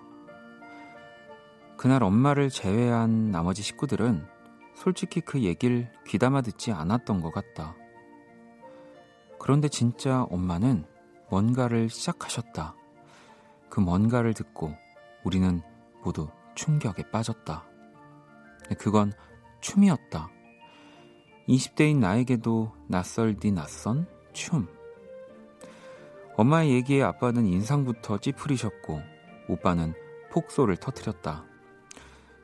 [1.76, 4.26] 그날 엄마를 제외한 나머지 식구들은
[4.74, 7.76] 솔직히 그 얘기를 귀담아 듣지 않았던 것 같다.
[9.38, 10.86] 그런데 진짜 엄마는
[11.30, 12.76] 뭔가를 시작하셨다.
[13.72, 14.76] 그 뭔가를 듣고
[15.24, 15.62] 우리는
[16.04, 17.66] 모두 충격에 빠졌다.
[18.78, 19.14] 그건
[19.62, 20.30] 춤이었다.
[21.48, 24.68] 20대인 나에게도 낯설디 낯선 춤.
[26.36, 29.02] 엄마의 얘기에 아빠는 인상부터 찌푸리셨고
[29.48, 29.94] 오빠는
[30.32, 31.46] 폭소를 터뜨렸다.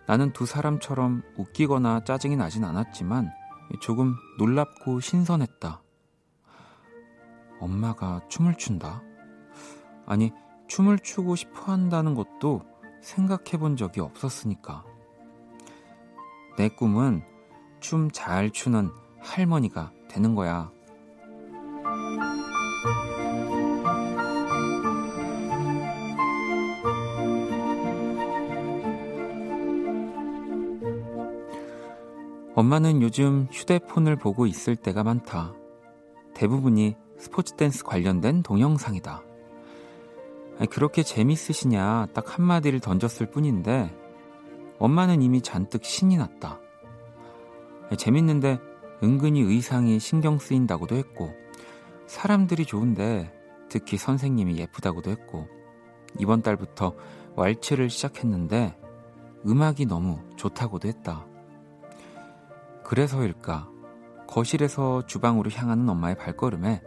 [0.07, 3.29] 나는 두 사람처럼 웃기거나 짜증이 나진 않았지만
[3.81, 5.81] 조금 놀랍고 신선했다.
[7.59, 9.01] 엄마가 춤을 춘다?
[10.05, 10.31] 아니,
[10.67, 12.61] 춤을 추고 싶어 한다는 것도
[13.01, 14.83] 생각해 본 적이 없었으니까.
[16.57, 17.23] 내 꿈은
[17.79, 20.71] 춤 잘 추는 할머니가 되는 거야.
[32.55, 35.53] 엄마는 요즘 휴대폰을 보고 있을 때가 많다.
[36.33, 39.21] 대부분이 스포츠 댄스 관련된 동영상이다.
[40.65, 43.95] 그렇게 재밌으시냐 딱 한마디를 던졌을 뿐인데
[44.79, 46.59] 엄마는 이미 잔뜩 신이 났다.
[47.97, 48.59] 재밌는데
[49.03, 51.31] 은근히 의상이 신경 쓰인다고도 했고
[52.07, 53.31] 사람들이 좋은데
[53.69, 55.47] 특히 선생님이 예쁘다고도 했고
[56.17, 56.95] 이번 달부터
[57.35, 58.75] 왈츠를 시작했는데
[59.45, 61.25] 음악이 너무 좋다고도 했다.
[62.83, 63.69] 그래서일까
[64.27, 66.81] 거실에서 주방으로 향하는 엄마의 발걸음에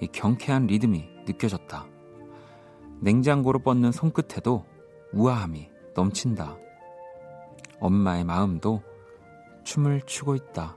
[0.00, 1.91] 이 경쾌한 리듬이 느껴졌다.
[3.02, 4.64] 냉장고로 뻗는 손끝에도
[5.12, 6.56] 우아함이 넘친다.
[7.80, 8.80] 엄마의 마음도
[9.64, 10.76] 춤을 추고 있다.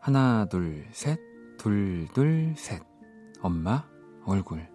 [0.00, 1.18] 하나, 둘, 셋,
[1.58, 2.82] 둘, 둘, 셋.
[3.42, 3.84] 엄마
[4.24, 4.66] 얼굴.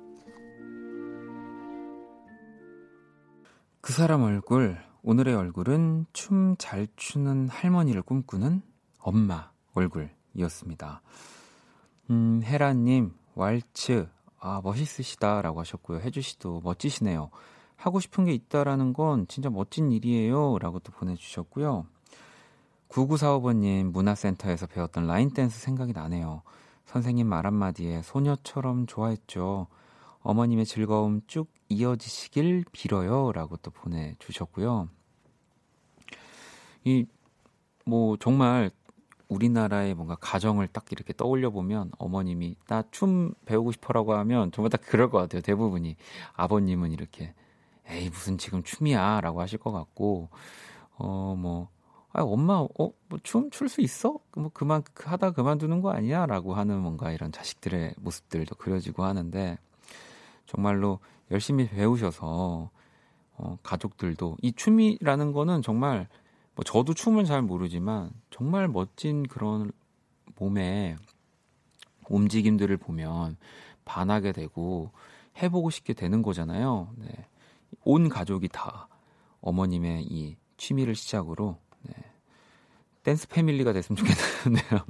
[3.81, 8.61] 그 사람 얼굴, 오늘의 얼굴은 춤 잘 추는 할머니를 꿈꾸는
[8.99, 11.01] 엄마 얼굴이었습니다.
[12.11, 14.07] 음, 헤라님, 왈츠,
[14.39, 15.99] 아, 멋있으시다 라고 하셨고요.
[16.01, 17.31] 혜주씨도 멋지시네요.
[17.75, 21.87] 하고 싶은 게 있다라는 건 진짜 멋진 일이에요 라고 또 보내주셨고요.
[22.89, 26.43] 9945번님, 문화센터에서 배웠던 라인댄스 생각이 나네요.
[26.85, 29.65] 선생님 말 한마디에 소녀처럼 좋아했죠.
[30.19, 33.31] 어머님의 즐거움 쭉 이어지시길 빌어요.
[33.33, 34.89] 라고 또 보내주셨고요.
[36.83, 37.05] 이,
[37.85, 38.71] 뭐, 정말
[39.27, 44.81] 우리나라의 뭔가 가정을 딱 이렇게 떠올려 보면 어머님이 나 춤 배우고 싶어라고 하면 정말 딱
[44.85, 45.41] 그럴 것 같아요.
[45.41, 45.95] 대부분이.
[46.33, 47.33] 아버님은 이렇게
[47.87, 49.21] 에이, 무슨 지금 춤이야.
[49.21, 50.29] 라고 하실 것 같고,
[50.97, 51.69] 어, 뭐,
[52.13, 54.19] 아, 엄마, 어, 뭐, 춤 출 수 있어?
[54.35, 56.25] 뭐, 그만, 하다 그만두는 거 아니야?
[56.25, 59.57] 라고 하는 뭔가 이런 자식들의 모습들도 그려지고 하는데,
[60.51, 60.99] 정말로
[61.31, 62.69] 열심히 배우셔서
[63.37, 66.09] 어, 가족들도 이 춤이라는 거는 정말
[66.55, 69.71] 뭐 저도 춤은 잘 모르지만 정말 멋진 그런
[70.35, 70.97] 몸의
[72.09, 73.37] 움직임들을 보면
[73.85, 74.91] 반하게 되고
[75.41, 76.89] 해보고 싶게 되는 거잖아요.
[76.97, 77.07] 네.
[77.85, 78.89] 온 가족이 다
[79.39, 81.93] 어머님의 이 취미를 시작으로 네.
[83.03, 84.81] 댄스 패밀리가 됐으면 좋겠는데요.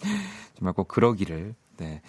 [0.56, 2.00] 정말 꼭 그러기를 네.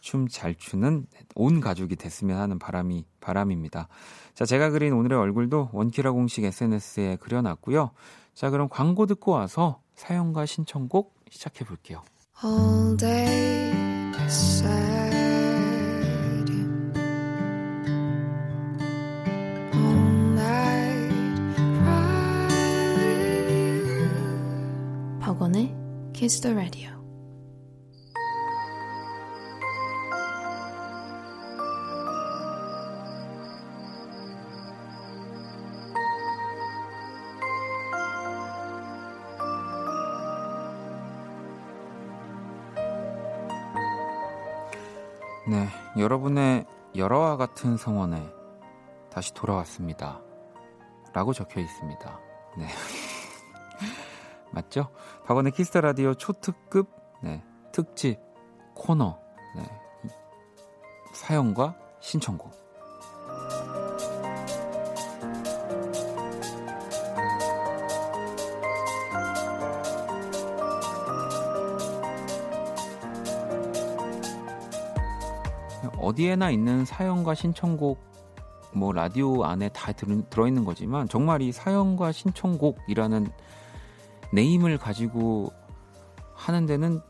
[0.00, 3.88] 춤 잘 추는 온 가족이 됐으면 하는 바람이 바람입니다.
[4.34, 7.90] 자, 제가 그린 오늘의 얼굴도 원키라 공식 SNS에 그려놨고요.
[8.34, 12.02] 자, 그럼 광고 듣고 와서 사연과 신청곡 시작해 볼게요.
[12.42, 13.70] All day
[14.30, 14.70] sad.
[19.74, 19.98] All
[20.32, 21.14] night
[21.82, 22.48] cry.
[25.20, 25.74] 박원의
[26.12, 26.99] Kiss the Radio.
[46.10, 46.66] 여러분의
[46.96, 48.28] 열화와 같은 성원에
[49.12, 50.20] 다시 돌아왔습니다.
[51.12, 52.20] 라고 적혀 있습니다.
[52.58, 52.66] 네.
[54.50, 54.88] 맞죠?
[55.26, 56.90] 박원의 키스 더 라디오 초특급
[57.22, 58.18] 네, 특집
[58.74, 59.20] 코너
[59.54, 59.62] 네.
[61.12, 62.59] 사연과 신청곡
[76.00, 77.98] 어디에나 있는 사연과 신청곡
[78.72, 83.30] 뭐 라디오 안에 다 들, 들어 있는 거지만 정말 이 사연과 신청곡이라는
[84.32, 85.52] 네임을 가지고
[86.34, 87.00] 하는 데는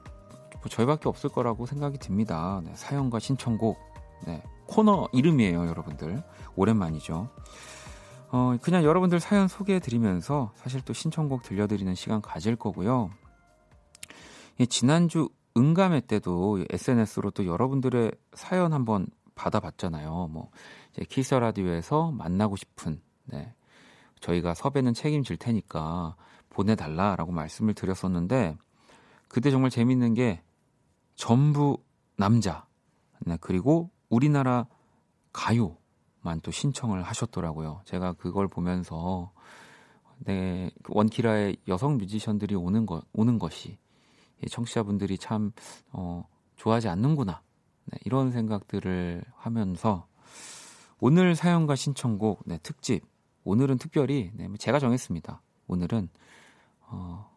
[0.60, 2.60] 뭐 저희밖에 없을 거라고 생각이 듭니다.
[2.64, 3.78] 네, 사연과 신청곡
[4.26, 6.22] 네, 코너 이름이에요, 여러분들.
[6.56, 7.28] 오랜만이죠.
[8.32, 13.10] 어, 그냥 여러분들 사연 소개해드리면서 사실 또 신청곡 들려드리는 시간 가질 거고요.
[14.60, 20.28] 예, 지난주 응감회 때도 SNS로 또 여러분들의 사연 한번 받아봤잖아요.
[20.30, 20.50] 뭐,
[20.92, 23.54] 이제 키스 라디오에서 만나고 싶은, 네.
[24.20, 26.16] 저희가 섭외는 책임질 테니까
[26.50, 28.56] 보내달라라고 말씀을 드렸었는데,
[29.28, 30.42] 그때 정말 재밌는 게
[31.14, 31.78] 전부
[32.16, 32.66] 남자,
[33.20, 33.38] 네.
[33.40, 34.66] 그리고 우리나라
[35.32, 37.80] 가요만 또 신청을 하셨더라고요.
[37.84, 39.32] 제가 그걸 보면서,
[40.18, 43.78] 네, 원키라의 여성 뮤지션들이 오는 것, 오는 것이
[44.48, 45.52] 청취자분들이 참
[45.92, 46.24] 어,
[46.56, 47.42] 좋아하지 않는구나.
[47.86, 50.06] 네, 이런 생각들을 하면서
[50.98, 53.04] 오늘 사연과 신청곡 네, 특집.
[53.44, 55.42] 오늘은 특별히 네, 제가 정했습니다.
[55.66, 56.08] 오늘은
[56.88, 57.30] 어,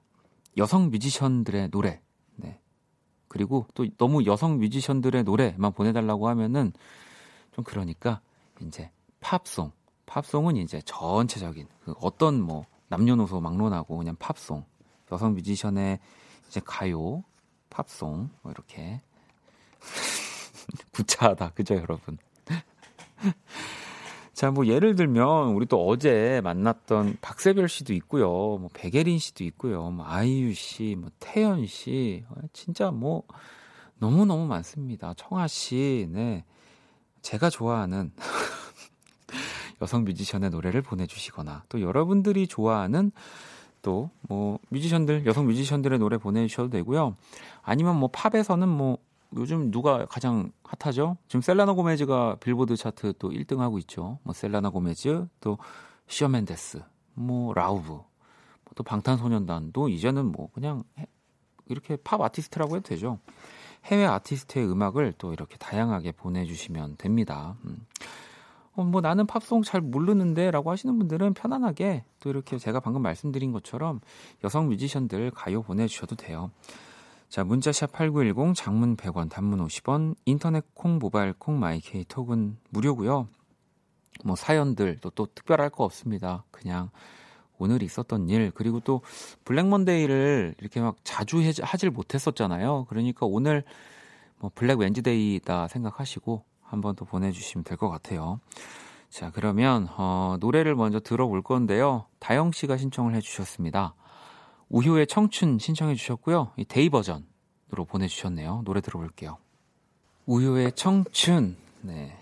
[0.58, 2.02] 여성 뮤지션들의 노래.
[2.36, 2.60] 네.
[3.28, 6.74] 그리고 또 너무 여성 뮤지션들의 노래만 보내달라고 하면은
[7.52, 8.22] 좀 그러니까
[8.62, 9.72] 이제 팝송.
[10.06, 14.66] 팝송은 이제 전체적인 그 어떤 뭐 남녀노소 막론하고 그냥 팝송.
[15.12, 16.00] 여성 뮤지션의
[16.48, 17.24] 이제 가요,
[17.70, 19.02] 팝송 뭐 이렇게
[20.94, 22.18] 구차하다 그죠 여러분?
[24.34, 28.28] 자, 뭐 예를 들면 우리 또 어제 만났던 박세별 씨도 있고요.
[28.28, 29.92] 뭐 백예린 씨도 있고요.
[29.92, 32.26] 뭐 아이유 씨, 뭐 태연 씨.
[32.30, 33.24] 어, 진짜 뭐
[34.00, 35.14] 너무너무 많습니다.
[35.16, 36.08] 청아 씨.
[36.12, 36.44] 네.
[37.22, 38.12] 제가 좋아하는
[39.82, 43.12] 여성 뮤지션의 노래를 보내 주시거나 또 여러분들이 좋아하는
[43.84, 47.16] 또 뭐 뮤지션들 여성 뮤지션들의 노래 보내주셔도 되고요.
[47.62, 48.98] 아니면 뭐 팝에서는 뭐
[49.36, 51.18] 요즘 누가 가장 핫하죠?
[51.28, 54.20] 지금 셀레나 고메즈가 빌보드 차트 또 1등 하고 있죠.
[54.24, 55.58] 뭐 셀레나 고메즈 또
[56.08, 56.82] 숀 멘데스
[57.14, 58.02] 뭐 라우브
[58.66, 60.84] 뭐또 방탄소년단도 이제는 뭐 그냥
[61.68, 63.20] 이렇게 팝 아티스트라고 해도 되죠.
[63.86, 67.58] 해외 아티스트의 음악을 또 이렇게 다양하게 보내주시면 됩니다.
[67.66, 67.86] 음.
[68.76, 73.52] 어, 뭐 나는 팝송 잘 모르는데 라고 하시는 분들은 편안하게 또 이렇게 제가 방금 말씀드린
[73.52, 74.00] 것처럼
[74.44, 76.52] 여성 뮤지션들 가요 보내주셔도 돼요.
[77.30, 83.28] 자, 문자샵 8910 장문 100원, 단문 50원, 인터넷 콩, 모바일 콩, 마이케이 톡은 무료고요.
[84.24, 86.44] 뭐 사연들도 또 특별할 거 없습니다.
[86.52, 86.92] 그냥
[87.58, 89.02] 오늘 있었던 일 그리고 또
[89.46, 92.86] Black Monday를 이렇게 막 자주 하질 못했었잖아요.
[92.90, 93.64] 그러니까 오늘
[94.38, 98.40] 뭐 Black Wednesday다 생각하시고 한 번 더 보내주시면 될 것 같아요.
[99.10, 102.06] 자, 그러면 어, 노래를 먼저 들어볼 건데요.
[102.20, 103.94] 다영 씨가 신청을 해주셨습니다.
[104.70, 106.52] 우효의 청춘 신청해 주셨고요.
[106.58, 108.64] 이 Day 버전으로 보내주셨네요.
[108.66, 109.38] 노래 들어볼게요.
[110.26, 112.18] 우효의 청춘, 네,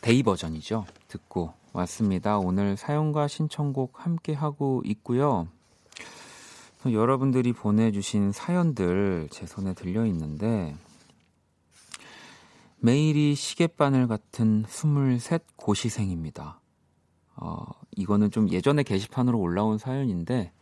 [0.00, 0.86] Day 버전이죠.
[1.08, 2.38] 듣고 왔습니다.
[2.38, 5.46] 오늘 사연과 신청곡 함께 하고 있고요.
[6.86, 10.74] 여러분들이 보내주신 사연들 제 손에 들려 있는데
[12.78, 16.60] 매일이 시계바늘 같은 23 고시생입니다.
[17.36, 17.64] 어,
[17.96, 20.52] 이거는 좀 예전에 게시판으로 올라온 사연인데,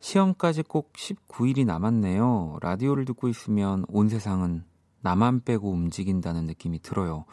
[0.00, 2.58] 시험까지 꼭 19일이 남았네요.
[2.60, 4.64] 라디오를 듣고 있으면 온 세상은
[5.02, 7.24] 나만 빼고 움직인다는 느낌이 들어요.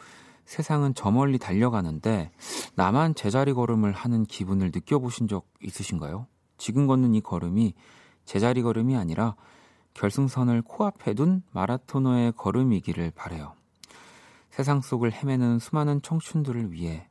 [0.44, 2.30] 세상은 저 멀리 달려가는데,
[2.76, 6.26] 나만 제자리 걸음을 하는 기분을 느껴보신 적 있으신가요?
[6.56, 7.74] 지금 걷는 이 걸음이
[8.24, 9.34] 제자리 걸음이 아니라
[9.94, 13.57] 결승선을 코앞에 둔 마라토너의 걸음이기를 바래요.
[14.58, 17.06] 세상 속을 헤매는 수많은 청춘들을 위해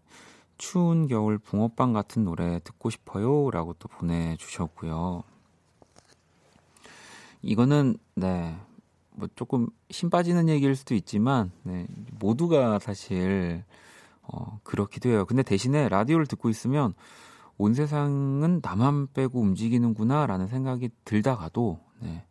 [0.57, 3.49] 추운 겨울 붕어빵 같은 노래 듣고 싶어요.
[3.51, 5.23] 라고 또 보내주셨고요.
[7.43, 8.53] 이거는, 네,
[9.11, 11.87] 뭐 조금 힘 빠지는 얘기일 수도 있지만, 네,
[12.19, 13.63] 모두가 사실,
[14.23, 15.23] 어, 그렇기도 해요.
[15.23, 16.95] 근데 대신에 라디오를 듣고 있으면
[17.57, 22.25] 온 세상은 나만 빼고 움직이는구나 라는 생각이 들다가도, 네,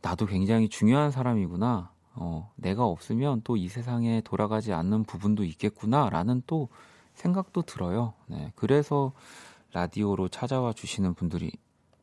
[0.00, 1.91] 나도 굉장히 중요한 사람이구나.
[2.14, 6.68] 어, 내가 없으면 또 이 세상에 돌아가지 않는 부분도 있겠구나라는 또
[7.14, 8.14] 생각도 들어요.
[8.26, 9.12] 네, 그래서
[9.72, 11.52] 라디오로 찾아와 주시는 분들이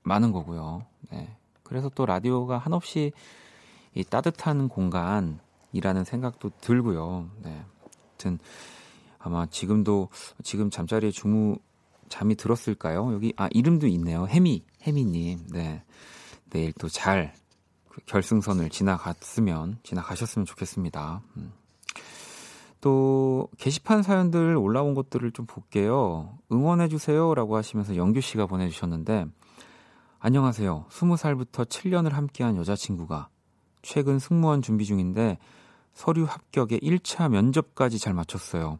[0.03, 0.86] 많은 거고요.
[1.12, 3.12] 네, 그래서 또 라디오가 한없이
[3.93, 7.30] 이 따뜻한 공간이라는 생각도 들고요.
[7.43, 7.64] 네,
[8.12, 8.39] 아무튼
[9.20, 10.10] 아마 지금도
[10.43, 11.57] 지금 잠자리에 주무
[12.07, 13.14] 잠이 들었을까요?
[13.14, 14.26] 여기 아 이름도 있네요.
[14.28, 15.47] 해미 해미님.
[15.51, 15.84] 네,
[16.49, 17.34] 내일 또 잘
[18.06, 21.22] 결승선을 지나갔으면 지나가셨으면 좋겠습니다.
[21.38, 21.54] 음.
[22.82, 26.38] 또 게시판 사연들 올라온 것들을 좀 볼게요.
[26.52, 29.26] 응원해 주세요라고 하시면서 영규 씨가 보내 주셨는데
[30.20, 30.86] 안녕하세요.
[30.90, 33.30] 20살부터 7년을 함께한 여자친구가
[33.82, 35.38] 최근 승무원 준비 중인데
[35.94, 38.80] 서류 합격에 1차 면접까지 잘 마쳤어요.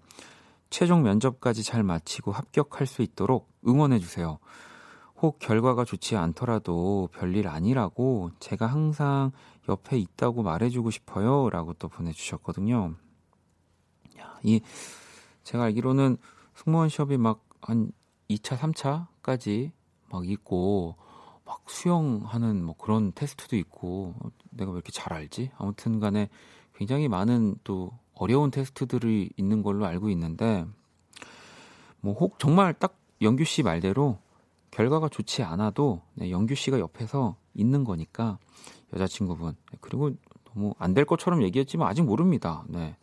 [0.70, 4.40] 최종 면접까지 잘 마치고 합격할 수 있도록 응원해 주세요.
[5.22, 9.32] 혹 결과가 좋지 않더라도 별일 아니라고 제가 항상
[9.68, 11.50] 옆에 있다고 말해주고 싶어요.
[11.50, 12.96] 라고 또 보내주셨거든요.
[14.44, 14.62] 이,
[15.44, 16.18] 제가 알기로는
[16.56, 17.92] 승무원 시험이 막 한
[18.30, 19.72] 2차, 3차까지
[20.12, 20.96] 막 있고
[21.46, 24.16] 막 수영하는 뭐 그런 테스트도 있고
[24.52, 25.52] 내가 왜 이렇게 잘 알지?
[25.58, 26.30] 아무튼 간에
[26.76, 30.66] 굉장히 많은 또 어려운 테스트들이 있는 걸로 알고 있는데
[32.02, 34.20] 뭐 혹 정말 딱 영규 씨 말대로
[34.72, 38.38] 결과가 좋지 않아도 네, 영규 씨가 옆에서 있는 거니까
[38.94, 40.12] 여자친구분 네, 그리고
[40.46, 42.64] 너무 안 될 것처럼 얘기했지만 아직 모릅니다.
[42.68, 42.96] 네.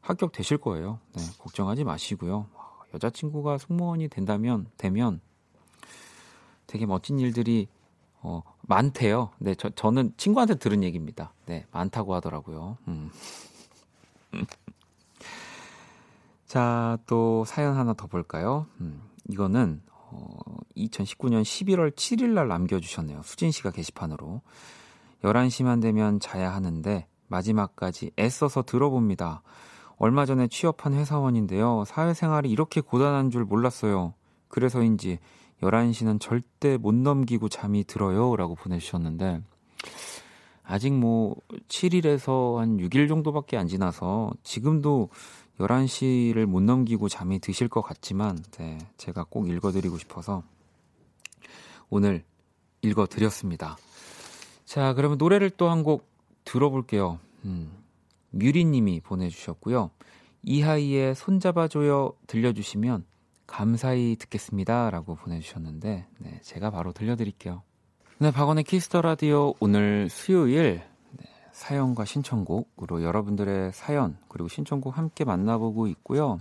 [0.00, 1.00] 합격 되실 거예요.
[1.14, 2.46] 네, 걱정하지 마시고요.
[2.94, 5.20] 여자친구가 승무원이 된다면 되면
[6.68, 7.68] 되게 멋진 일들이
[8.22, 9.30] 어, 많대요.
[9.38, 11.32] 네, 저, 저는 친구한테 들은 얘기입니다.
[11.46, 12.78] 네, 많다고 하더라고요.
[12.88, 13.10] 음.
[16.46, 18.66] 자, 또 사연 하나 더 볼까요?
[18.80, 19.95] 음, 이거는 어,
[20.76, 23.22] 2019년 11월 7일 날 남겨주셨네요.
[23.22, 24.42] 수진 씨가 게시판으로.
[25.22, 29.42] 11시만 되면 자야 하는데 마지막까지 애써서 들어봅니다.
[29.98, 31.84] 얼마 전에 취업한 회사원인데요.
[31.86, 34.14] 사회생활이 이렇게 고단한 줄 몰랐어요.
[34.48, 35.18] 그래서인지
[35.62, 38.36] 11시는 절대 못 넘기고 잠이 들어요.
[38.36, 39.40] 라고 보내주셨는데,
[40.62, 41.36] 아직 뭐
[41.68, 45.08] 7일에서 한 6일 정도밖에 안 지나서 지금도
[45.58, 50.42] 11시를 못 넘기고 잠이 드실 것 같지만, 네, 제가 꼭 읽어드리고 싶어서
[51.90, 52.24] 오늘
[52.82, 53.76] 읽어드렸습니다.
[54.64, 56.06] 자, 그러면 노래를 또 한 곡
[56.44, 57.18] 들어볼게요.
[57.44, 57.72] 음,
[58.30, 59.90] 뮤리님이 보내주셨고요.
[60.42, 63.04] 이하이의 손잡아줘요 들려주시면
[63.46, 64.90] 감사히 듣겠습니다.
[64.90, 67.62] 라고 보내주셨는데, 네, 제가 바로 들려드릴게요.
[68.18, 70.82] 네, 박원의 Kiss the Radio 오늘 수요일
[71.12, 76.38] 네, 사연과 신청곡으로 여러분들의 사연 그리고 신청곡 함께 만나보고 있고요.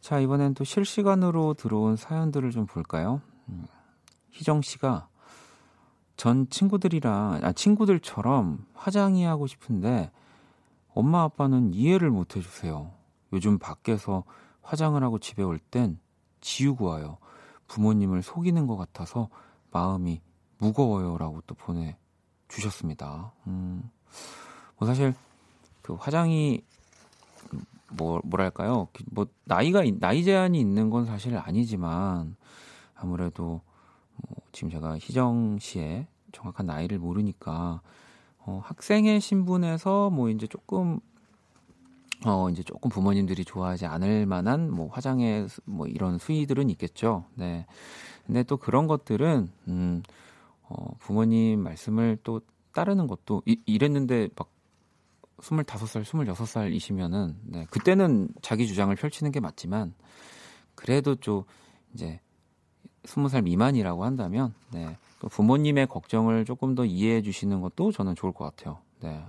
[0.00, 3.20] 자, 이번엔 또 실시간으로 들어온 사연들을 좀 볼까요?
[3.48, 3.66] 음,
[4.32, 5.08] 희정 씨가
[6.16, 10.10] 전 친구들이랑, 아, 친구들처럼 화장이 하고 싶은데
[10.94, 12.92] 엄마 아빠는 이해를 못 해주세요.
[13.32, 14.24] 요즘 밖에서
[14.62, 15.98] 화장을 하고 집에 올 땐
[16.40, 17.18] 지우고 와요.
[17.68, 19.28] 부모님을 속이는 것 같아서
[19.70, 20.20] 마음이
[20.58, 21.96] 무거워요라고 또 보내
[22.48, 23.32] 주셨습니다.
[23.46, 23.90] 음,
[24.76, 25.14] 뭐 사실
[25.80, 26.62] 그 화장이
[27.90, 28.88] 뭐 뭐랄까요?
[29.10, 32.36] 뭐 나이가 나이 제한이 있는 건 사실 아니지만
[32.94, 33.71] 아무래도 뭐
[34.52, 37.80] 지금 제가 희정 씨의 정확한 나이를 모르니까
[38.38, 41.00] 어, 학생의 신분에서 뭐 이제 조금
[42.24, 47.24] 어 이제 조금 부모님들이 좋아하지 않을 만한 뭐 화장의 뭐 이런 수위들은 있겠죠.
[47.34, 47.66] 네.
[48.26, 50.02] 근데 또 그런 것들은 음
[50.62, 52.40] 어, 부모님 말씀을 또
[52.72, 54.50] 따르는 것도 이, 이랬는데 막
[55.38, 57.66] 25살, 26살이시면은 네.
[57.70, 59.94] 그때는 자기 주장을 펼치는 게 맞지만
[60.74, 61.42] 그래도 좀
[61.92, 62.20] 이제
[63.04, 64.96] 20살 미만이라고 한다면 네.
[65.20, 68.78] 또 부모님의 걱정을 조금 더 이해해 주시는 것도 저는 좋을 것 같아요.
[69.00, 69.22] 네.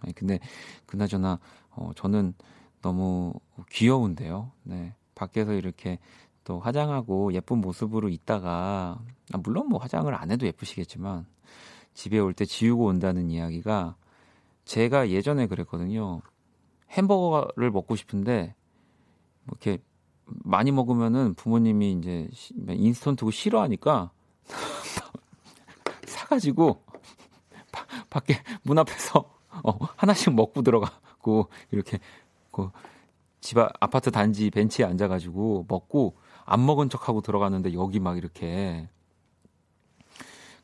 [0.00, 0.38] 아니, 근데
[0.86, 1.38] 그나저나
[1.70, 2.34] 어, 저는
[2.82, 3.32] 너무
[3.70, 4.50] 귀여운데요.
[4.64, 4.94] 네.
[5.14, 5.98] 밖에서 이렇게
[6.44, 9.00] 또 화장하고 예쁜 모습으로 있다가
[9.32, 11.26] 아, 물론 뭐 화장을 안 해도 예쁘시겠지만
[11.94, 13.96] 집에 올 때 지우고 온다는 이야기가
[14.64, 16.20] 제가 예전에 그랬거든요.
[16.90, 18.54] 햄버거를 먹고 싶은데
[19.44, 19.82] 뭐 이렇게
[20.26, 22.28] 많이 먹으면은 부모님이 이제
[22.68, 24.10] 인스턴트고 싫어하니까
[26.06, 26.82] 사가지고
[27.72, 29.30] 바, 밖에 문 앞에서
[29.62, 31.98] 어, 하나씩 먹고 들어가고 이렇게
[32.50, 38.88] 그집 아파트 단지 벤치에 앉아가지고 먹고 안 먹은 척하고 들어갔는데 여기 막 이렇게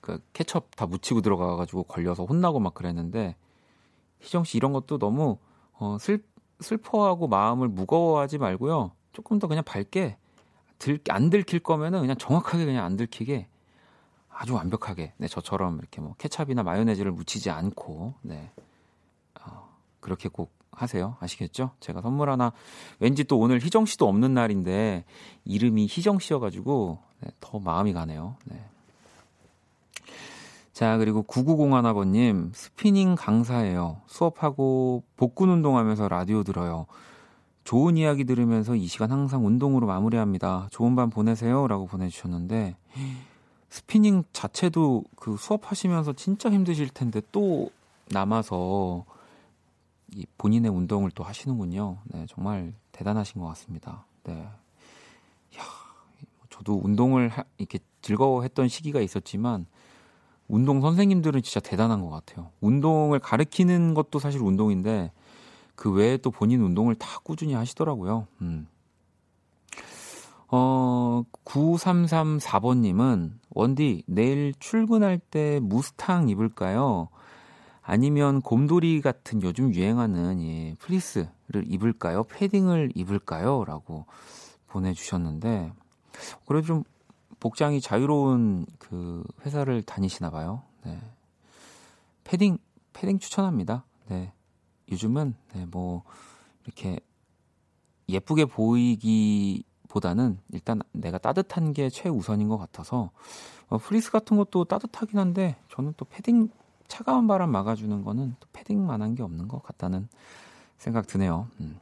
[0.00, 3.36] 그 케첩 다 묻히고 들어가가지고 걸려서 혼나고 막 그랬는데
[4.20, 5.38] 희정 씨 이런 것도 너무
[5.78, 6.24] 어, 슬
[6.60, 10.16] 슬퍼하고 마음을 무거워하지 말고요 조금 더 그냥 밝게
[10.78, 13.46] 들, 안 들킬 거면은 그냥 정확하게 그냥 안 들키게
[14.28, 18.50] 아주 완벽하게 네, 저처럼 이렇게 뭐 케찹이나 마요네즈를 묻히지 않고 네.
[19.40, 19.68] 어,
[20.00, 21.16] 그렇게 꼭 하세요.
[21.20, 21.72] 아시겠죠?
[21.80, 22.52] 제가 선물 하나
[22.98, 25.04] 왠지 또 오늘 희정 씨도 없는 날인데
[25.44, 28.36] 이름이 희정 씨여 가지고 네, 더 마음이 가네요.
[28.46, 28.64] 네.
[30.72, 34.00] 자 그리고 9901아버님 스피닝 강사예요.
[34.06, 36.86] 수업하고 복근 운동하면서 라디오 들어요.
[37.64, 40.68] 좋은 이야기 들으면서 이 시간 항상 운동으로 마무리합니다.
[40.70, 42.76] 좋은 밤 보내세요 라고 보내주셨는데
[43.70, 47.70] 스피닝 자체도 그 수업하시면서 진짜 힘드실 텐데 또
[48.10, 49.04] 남아서
[50.14, 51.98] 이 본인의 운동을 또 하시는군요.
[52.04, 54.04] 네, 정말 대단하신 것 같습니다.
[54.24, 54.34] 네.
[54.42, 55.62] 야,
[56.50, 59.66] 저도 운동을 하, 이렇게 즐거워했던 시기가 있었지만
[60.48, 62.50] 운동 선생님들은 진짜 대단한 것 같아요.
[62.60, 65.12] 운동을 가르키는 것도 사실 운동인데
[65.74, 68.26] 그 외에 또 본인 운동을 다 꾸준히 하시더라고요.
[68.40, 68.66] 음.
[70.48, 77.08] 어, 9334번님은, 원디, 내일 출근할 때 무스탕 입을까요?
[77.82, 82.22] 아니면 곰돌이 같은 요즘 유행하는 예, 플리스를 입을까요?
[82.24, 83.64] 패딩을 입을까요?
[83.64, 84.06] 라고
[84.68, 85.72] 보내주셨는데
[86.46, 86.84] 그래도 좀
[87.40, 90.62] 복장이 자유로운 그 회사를 다니시나 봐요.
[90.84, 91.00] 네.
[92.24, 92.58] 패딩
[92.92, 93.84] 패딩 추천합니다.
[94.08, 94.32] 네.
[94.92, 96.04] 요즘은 네, 뭐
[96.64, 97.00] 이렇게
[98.08, 103.10] 예쁘게 보이기보다는 일단 내가 따뜻한 게 최우선인 것 같아서
[103.68, 106.50] 어, 프리스 같은 것도 따뜻하긴 한데 저는 또 패딩
[106.88, 110.08] 차가운 바람 막아주는 거는 또 패딩만한 게 없는 것 같다는
[110.76, 111.48] 생각 드네요.
[111.60, 111.78] 음.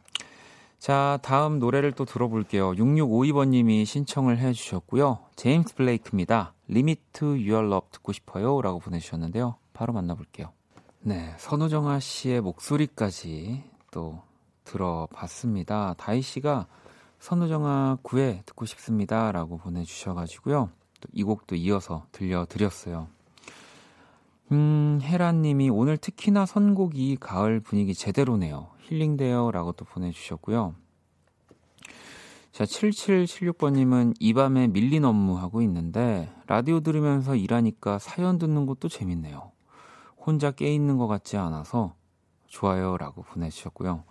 [0.78, 2.72] 자, 다음 노래를 또 들어볼게요.
[2.72, 5.18] 6652번님이 신청을 해주셨고요.
[5.36, 6.54] 제임스 블레이크입니다.
[7.22, 8.62] Your Love 듣고 싶어요.
[8.62, 9.56] 라고 보내주셨는데요.
[9.74, 10.52] 바로 만나볼게요.
[11.02, 14.20] 네, 선우정아 씨의 목소리까지 또
[14.64, 15.94] 들어봤습니다.
[15.96, 16.66] 다희 씨가
[17.18, 19.32] 선우정아 구애 듣고 싶습니다.
[19.32, 20.68] 라고 보내주셔가지고요.
[21.00, 23.08] 또이 곡도 이어서 들려드렸어요.
[24.52, 28.68] 음, 혜란님이 오늘 특히나 선곡이 가을 분위기 제대로네요.
[28.80, 29.52] 힐링돼요.
[29.52, 30.74] 라고 또 보내주셨고요.
[32.52, 39.49] 자, 7776번님은 이 밤에 밀린 업무 하고 있는데, 라디오 들으면서 일하니까 사연 듣는 것도 재밌네요.
[40.24, 41.94] 혼자 깨 있는 것 같지 않아서
[42.46, 42.96] 좋아요.
[42.98, 44.04] 라고 보내주셨고요.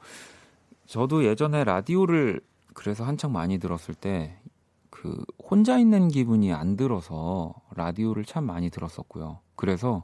[0.85, 2.41] 저도 예전에 라디오를
[2.73, 4.39] 그래서 한창 많이 들었을 때,
[4.89, 9.39] 그, 혼자 있는 기분이 안 들어서 라디오를 참 많이 들었었고요.
[9.55, 10.03] 그래서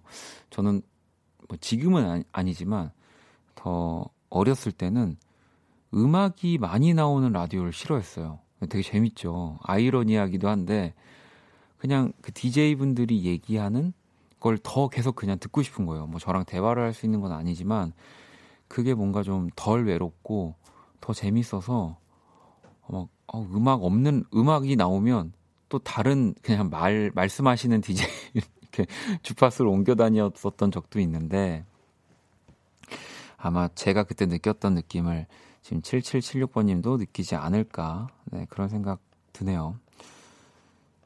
[0.50, 0.82] 저는
[1.48, 5.18] 뭐 지금은 아니, 지만더 어렸을 때는
[5.94, 8.40] 음악이 많이 나오는 라디오를 싫어했어요.
[8.70, 9.60] 되게 재밌죠.
[9.64, 10.94] 아이러니하기도 한데
[11.78, 13.94] 그냥 그 DJ 분들이 얘기하는
[14.46, 16.06] 걸 더 계속 그냥 듣고 싶은 거예요.
[16.08, 17.94] 뭐 저랑 대화를 할 수 있는 건 아니지만
[18.68, 20.56] 그게 뭔가 좀 덜 외롭고
[21.02, 21.98] 더 재밌어서
[22.88, 25.34] 어, 어, 음악 없는 음악이 나오면
[25.70, 28.86] 또 다른 그냥 말 말씀하시는 DJ 이렇게
[29.24, 31.66] 주파수를 옮겨 다녔었던 적도 있는데
[33.38, 35.26] 아마 제가 그때 느꼈던 느낌을
[35.62, 39.00] 지금 7776번님도 느끼지 않을까 네, 그런 생각
[39.34, 39.80] 드네요.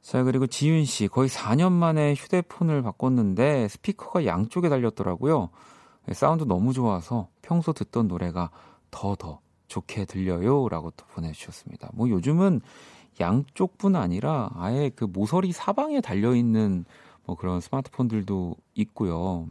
[0.10, 5.52] 자 그리고 지윤 씨 거의 4년 만에 휴대폰을 바꿨는데 스피커가 양쪽에 달렸더라고요.
[6.08, 8.50] 네, 사운드 너무 좋아서 평소 듣던 노래가
[8.90, 11.92] 더더 더 좋게 들려요 라고 또 보내주셨습니다.
[11.94, 12.62] 뭐 요즘은
[13.20, 16.86] 양쪽뿐 아니라 아예 그 모서리 사방에 달려 있는
[17.26, 19.48] 뭐 그런 스마트폰들도 있고요.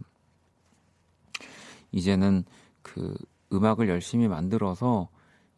[1.92, 2.42] 이제는
[2.82, 3.14] 그
[3.52, 5.08] 음악을 열심히 만들어서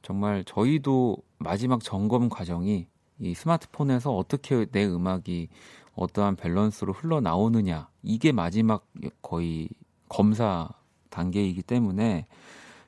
[0.02, 2.89] 정말 저희도 마지막 점검 과정이
[3.20, 5.48] 이 스마트폰에서 어떻게 내 음악이
[5.94, 8.86] 어떠한 밸런스로 흘러나오느냐 이게 마지막
[9.22, 9.68] 거의
[10.08, 10.68] 검사
[11.10, 12.26] 단계이기 때문에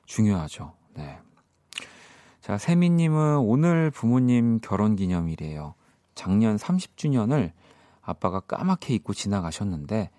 [0.05, 0.73] 중요하죠.
[0.95, 1.19] 네.
[2.41, 5.75] 자, 세미님은 오늘 부모님 결혼 기념일이에요.
[6.15, 7.51] 작년 30주년을
[8.01, 10.09] 아빠가 까맣게 잊고 지나가셨는데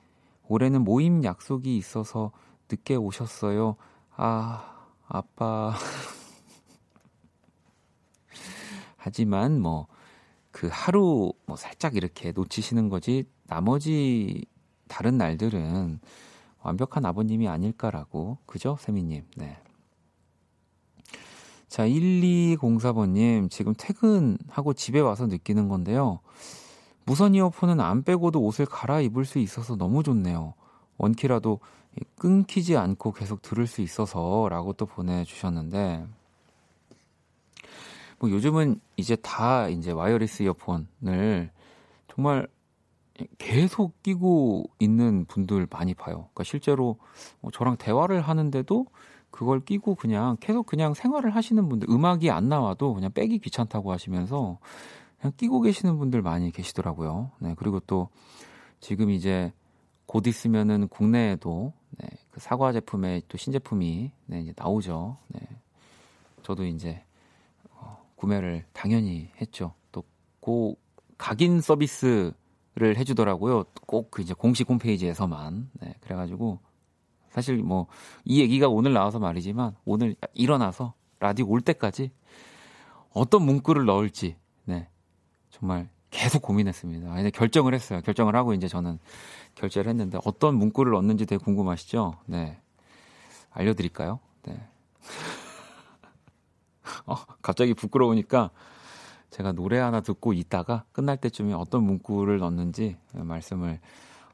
[0.48, 2.32] 올해는 모임 약속이 있어서
[2.70, 3.76] 늦게 오셨어요.
[4.16, 5.74] 아, 아빠.
[8.96, 9.86] 하지만 뭐,
[10.54, 14.46] 그 하루 뭐 살짝 이렇게 놓치시는 거지, 나머지
[14.86, 15.98] 다른 날들은
[16.62, 18.38] 완벽한 아버님이 아닐까라고.
[18.46, 18.76] 그죠?
[18.78, 19.24] 세미님.
[19.36, 19.58] 네.
[21.66, 26.20] 자, 1204번님, 지금 퇴근하고 집에 와서 느끼는 건데요.
[27.04, 30.54] 무선 이어폰은 안 빼고도 옷을 갈아입을 수 있어서 너무 좋네요.
[30.98, 31.58] 원키라도
[32.14, 36.06] 끊기지 않고 계속 들을 수 있어서라고 또 보내주셨는데
[38.24, 41.50] 뭐 요즘은 이제 다 이제 와이어리스 이어폰을
[42.08, 42.48] 정말
[43.36, 46.30] 계속 끼고 있는 분들 많이 봐요.
[46.32, 46.96] 그러니까 실제로
[47.42, 48.86] 뭐 저랑 대화를 하는데도
[49.30, 54.58] 그걸 끼고 그냥 계속 그냥 생활을 하시는 분들 음악이 안 나와도 그냥 빼기 귀찮다고 하시면서
[55.20, 57.30] 그냥 끼고 계시는 분들 많이 계시더라고요.
[57.40, 58.08] 네, 그리고 또
[58.80, 59.52] 지금 이제
[60.06, 65.18] 곧 있으면은 국내에도 네, 그 사과 제품의 또 신제품이 네, 이제 나오죠.
[65.28, 65.40] 네.
[66.42, 67.13] 저도 이제 어,
[68.16, 69.74] 구매를 당연히 했죠.
[69.92, 70.76] 또고
[71.18, 72.34] 각인 서비스를
[72.96, 73.64] 해주더라고요.
[73.86, 75.70] 꼭 그 이제 공식 홈페이지에서만.
[75.80, 76.60] 네, 그래가지고
[77.30, 77.86] 사실 뭐
[78.24, 82.10] 이 얘기가 오늘 나와서 말이지만 오늘 일어나서 라디오 올 때까지
[83.12, 84.88] 어떤 문구를 넣을지 네
[85.50, 87.20] 정말 계속 고민했습니다.
[87.20, 88.00] 이제 결정을 했어요.
[88.04, 88.98] 결정을 하고 이제 저는
[89.56, 92.18] 결제를 했는데 어떤 문구를 넣는지 되게 궁금하시죠?
[92.26, 92.58] 네.
[93.50, 94.20] 알려드릴까요?
[94.46, 94.68] 네.
[97.06, 98.50] 어, 갑자기 부끄러우니까
[99.30, 103.80] 제가 노래 하나 듣고 있다가 끝날 때쯤에 어떤 문구를 넣는지 말씀을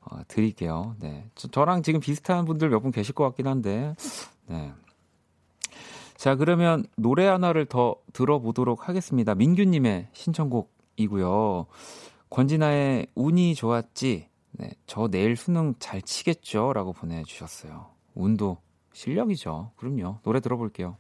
[0.03, 0.97] 어, 드릴게요.
[0.99, 1.29] 네.
[1.35, 3.95] 저, 랑 지금 비슷한 분들 몇 분 계실 것 같긴 한데,
[4.47, 4.73] 네.
[6.17, 9.35] 자, 그러면 노래 하나를 더 들어보도록 하겠습니다.
[9.35, 11.67] 민규님의 신청곡이고요.
[12.29, 16.73] 권진아의 운이 좋았지 네, 저 내일 수능 잘 치겠죠?
[16.73, 17.87] 라고 보내주셨어요.
[18.15, 18.59] 운도
[18.93, 19.73] 실력이죠.
[19.77, 20.19] 그럼요.
[20.23, 20.97] 노래 들어볼게요.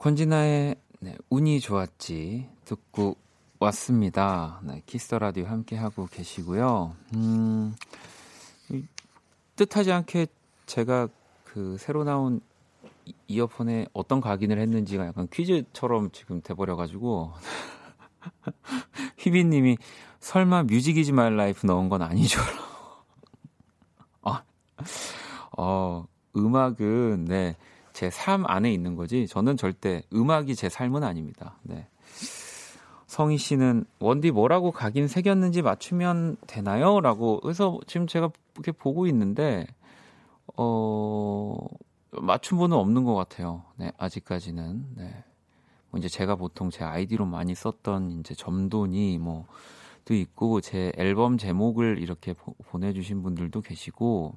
[0.00, 3.16] 권진아의 네, 운이 좋았지 듣고
[3.58, 4.58] 왔습니다.
[4.64, 6.96] 네, Kiss the Radio 함께 하고 계시고요.
[7.14, 7.74] 음,
[9.56, 10.28] 뜻하지 않게
[10.64, 11.08] 제가
[11.44, 12.40] 그 새로 나온
[13.28, 17.34] 이어폰에 어떤 각인을 했는지가 약간 퀴즈처럼 지금 돼버려가지고
[19.18, 19.76] 휘비님이
[20.18, 22.40] 설마 Music is my life 넣은 건 아니죠?
[24.22, 24.44] 아,
[25.58, 27.56] 어, 음악은 네,
[28.00, 29.26] 제 삶 안에 있는 거지.
[29.26, 31.58] 저는 절대 음악이 제 삶은 아닙니다.
[31.62, 31.86] 네.
[33.06, 37.00] 성희 씨는 원디 뭐라고 각인 새겼는지 맞추면 되나요?
[37.00, 39.66] 라고 그래서 지금 제가 이렇게 보고 있는데
[40.56, 41.56] 어
[42.12, 43.64] 맞춘 분은 없는 것 같아요.
[43.76, 44.86] 네, 아직까지는.
[44.96, 45.24] 네.
[45.90, 49.46] 뭐 이제 제가 보통 제 아이디로 많이 썼던 이제 점돈이 뭐
[50.04, 54.34] 도 있고 제 앨범 제목을 이렇게 보, 보내주신 분들도 계시고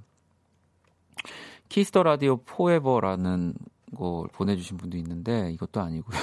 [1.74, 3.56] Kiss the Radio forever라는
[3.98, 6.20] 걸 보내주신 분도 있는데 이것도 아니고요.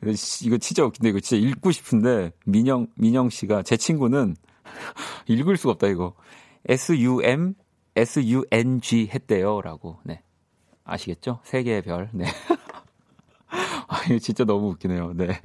[0.46, 4.34] 이거 진짜 웃긴데 이거 진짜 읽고 싶은데 민영 민영 씨가 제 친구는
[5.28, 6.14] 읽을 수가 없다 이거
[6.66, 7.52] S U M
[7.94, 10.22] S U N G 했대요라고 네
[10.84, 11.40] 아시겠죠?
[11.44, 12.24] 세 개의 별 네.
[13.88, 15.12] 아 이거 진짜 너무 웃기네요.
[15.12, 15.38] 네.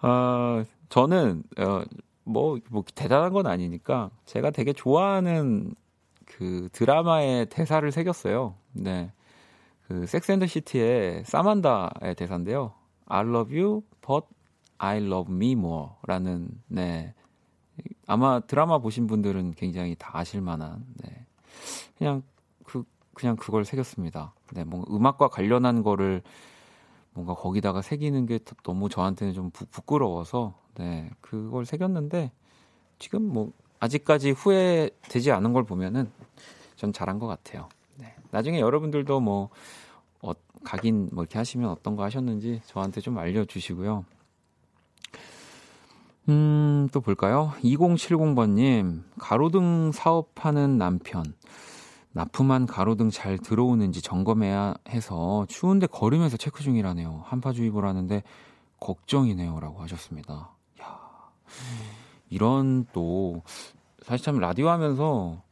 [0.00, 1.82] 아 저는 어,
[2.24, 5.74] 뭐, 뭐 대단한 건 아니니까 제가 되게 좋아하는
[6.24, 8.54] 그 드라마의 대사를 새겼어요.
[8.72, 9.12] 네.
[9.86, 12.72] 그 섹스앤더 시티의 사만다의 대사인데요.
[13.06, 14.26] I love you, but
[14.78, 17.14] I love me more라는 네.
[18.06, 21.26] 아마 드라마 보신 분들은 굉장히 다 아실 만한 네.
[21.98, 22.22] 그냥
[22.64, 24.34] 그 그냥 그걸 새겼습니다.
[24.52, 26.22] 네, 뭔가 음악과 관련한 거를
[27.14, 32.30] 뭔가 거기다가 새기는 게 너무 저한테는 좀 부, 부끄러워서 네, 그걸 새겼는데
[32.98, 36.10] 지금 뭐 아직까지 후회되지 않은 걸 보면은
[36.76, 37.68] 전 잘한 것 같아요.
[37.96, 38.14] 네.
[38.30, 39.50] 나중에 여러분들도 뭐
[40.20, 40.32] 어,
[40.64, 44.04] 각인 뭐 이렇게 하시면 어떤 거 하셨는지 저한테 좀 알려주시고요.
[46.28, 47.52] 음, 또 볼까요?
[47.64, 51.34] 2070번님, 가로등 사업하는 남편.
[52.14, 57.22] 납품한 가로 등 잘 들어오는지 점검해야 해서 추운데 걸으면서 체크 중이라네요.
[57.24, 58.22] 한파주의보라는데
[58.80, 59.60] 걱정이네요.
[59.60, 60.54] 라고 하셨습니다.
[60.82, 60.98] 야
[62.28, 63.42] 이런 또,
[64.02, 65.42] 사실 참 라디오 하면서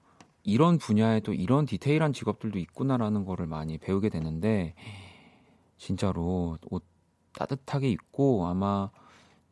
[0.42, 4.74] 이런 분야에 또 이런 디테일한 직업들도 있구나라는 거를 많이 배우게 되는데
[5.76, 6.84] 진짜로 옷
[7.32, 8.90] 따뜻하게 입고 아마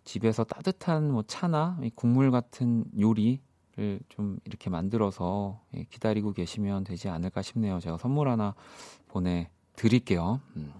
[0.04, 3.40] 집에서 따뜻한 뭐 차나 국물 같은 요리
[3.78, 7.78] 를 좀 이렇게 만들어서 예, 기다리고 계시면 되지 않을까 싶네요.
[7.80, 8.54] 제가 선물 하나
[9.08, 10.40] 보내 드릴게요.
[10.56, 10.72] 음.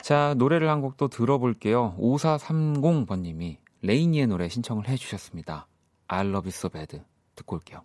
[0.00, 1.94] 자, 노래를 한 곡 또 들어볼게요.
[1.98, 5.66] 5430번님이 레이니의 노래 신청을 해주셨습니다.
[6.08, 7.00] I love you so bad.
[7.36, 7.82] 듣고 올게요.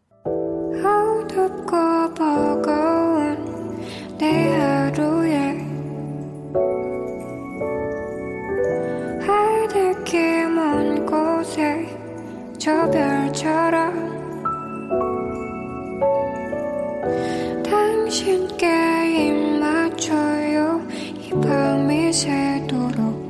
[0.73, 3.77] 어둡고 버거운
[4.17, 5.57] 내 하루에
[9.25, 11.86] 하늘길 먼 곳에
[12.59, 14.17] 저 별처럼
[17.63, 20.81] 당신께 입 맞춰요.
[21.15, 23.27] 이 밤이 새도록.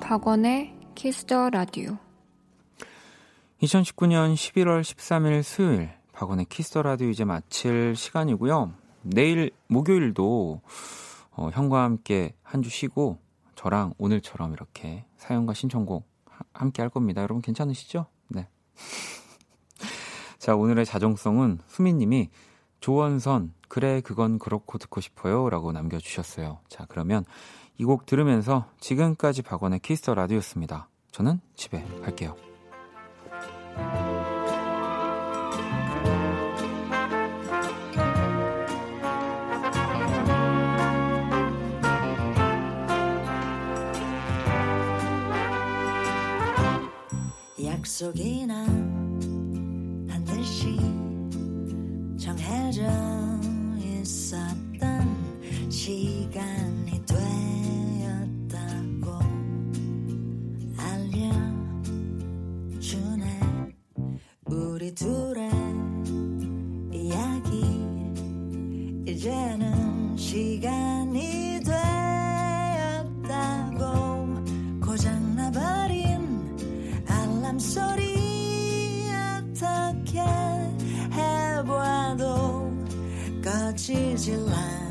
[0.00, 1.96] 박원의 Kiss the Radio
[3.62, 8.72] 2019년 11월 13일 수요일 박원의 Kiss the Radio 이제 마칠 시간이고요.
[9.02, 10.60] 내일 목요일도
[11.34, 13.18] 어, 형과 함께 한 주 쉬고
[13.54, 16.04] 저랑 오늘처럼 이렇게 사연과 신청곡
[16.52, 17.22] 함께 할 겁니다.
[17.22, 18.06] 여러분 괜찮으시죠?
[18.28, 18.48] 네.
[20.38, 22.30] 자, 오늘의 자정송은 수민님이
[22.80, 25.48] 조원선, 그래, 그건 그렇고 듣고 싶어요.
[25.50, 26.60] 라고 남겨주셨어요.
[26.68, 27.24] 자, 그러면
[27.78, 30.88] 이 곡 들으면서 지금까지 박원의 키스터 라디오였습니다.
[31.10, 32.36] 저는 집에 갈게요.
[47.92, 50.78] 약속이나 한 듯이
[52.18, 52.80] 정해져
[53.78, 54.80] 있었던
[55.68, 57.04] 시간이
[58.48, 59.12] 되었다고
[62.78, 63.40] 알려주네.
[64.46, 65.50] 우리 둘의
[66.94, 67.60] 이야기.
[69.06, 71.51] 이제는 시간이
[77.72, 79.04] 알람 소리
[79.56, 80.20] 어떻게
[81.12, 82.70] 해봐도
[83.42, 84.81] 꺼지질 않아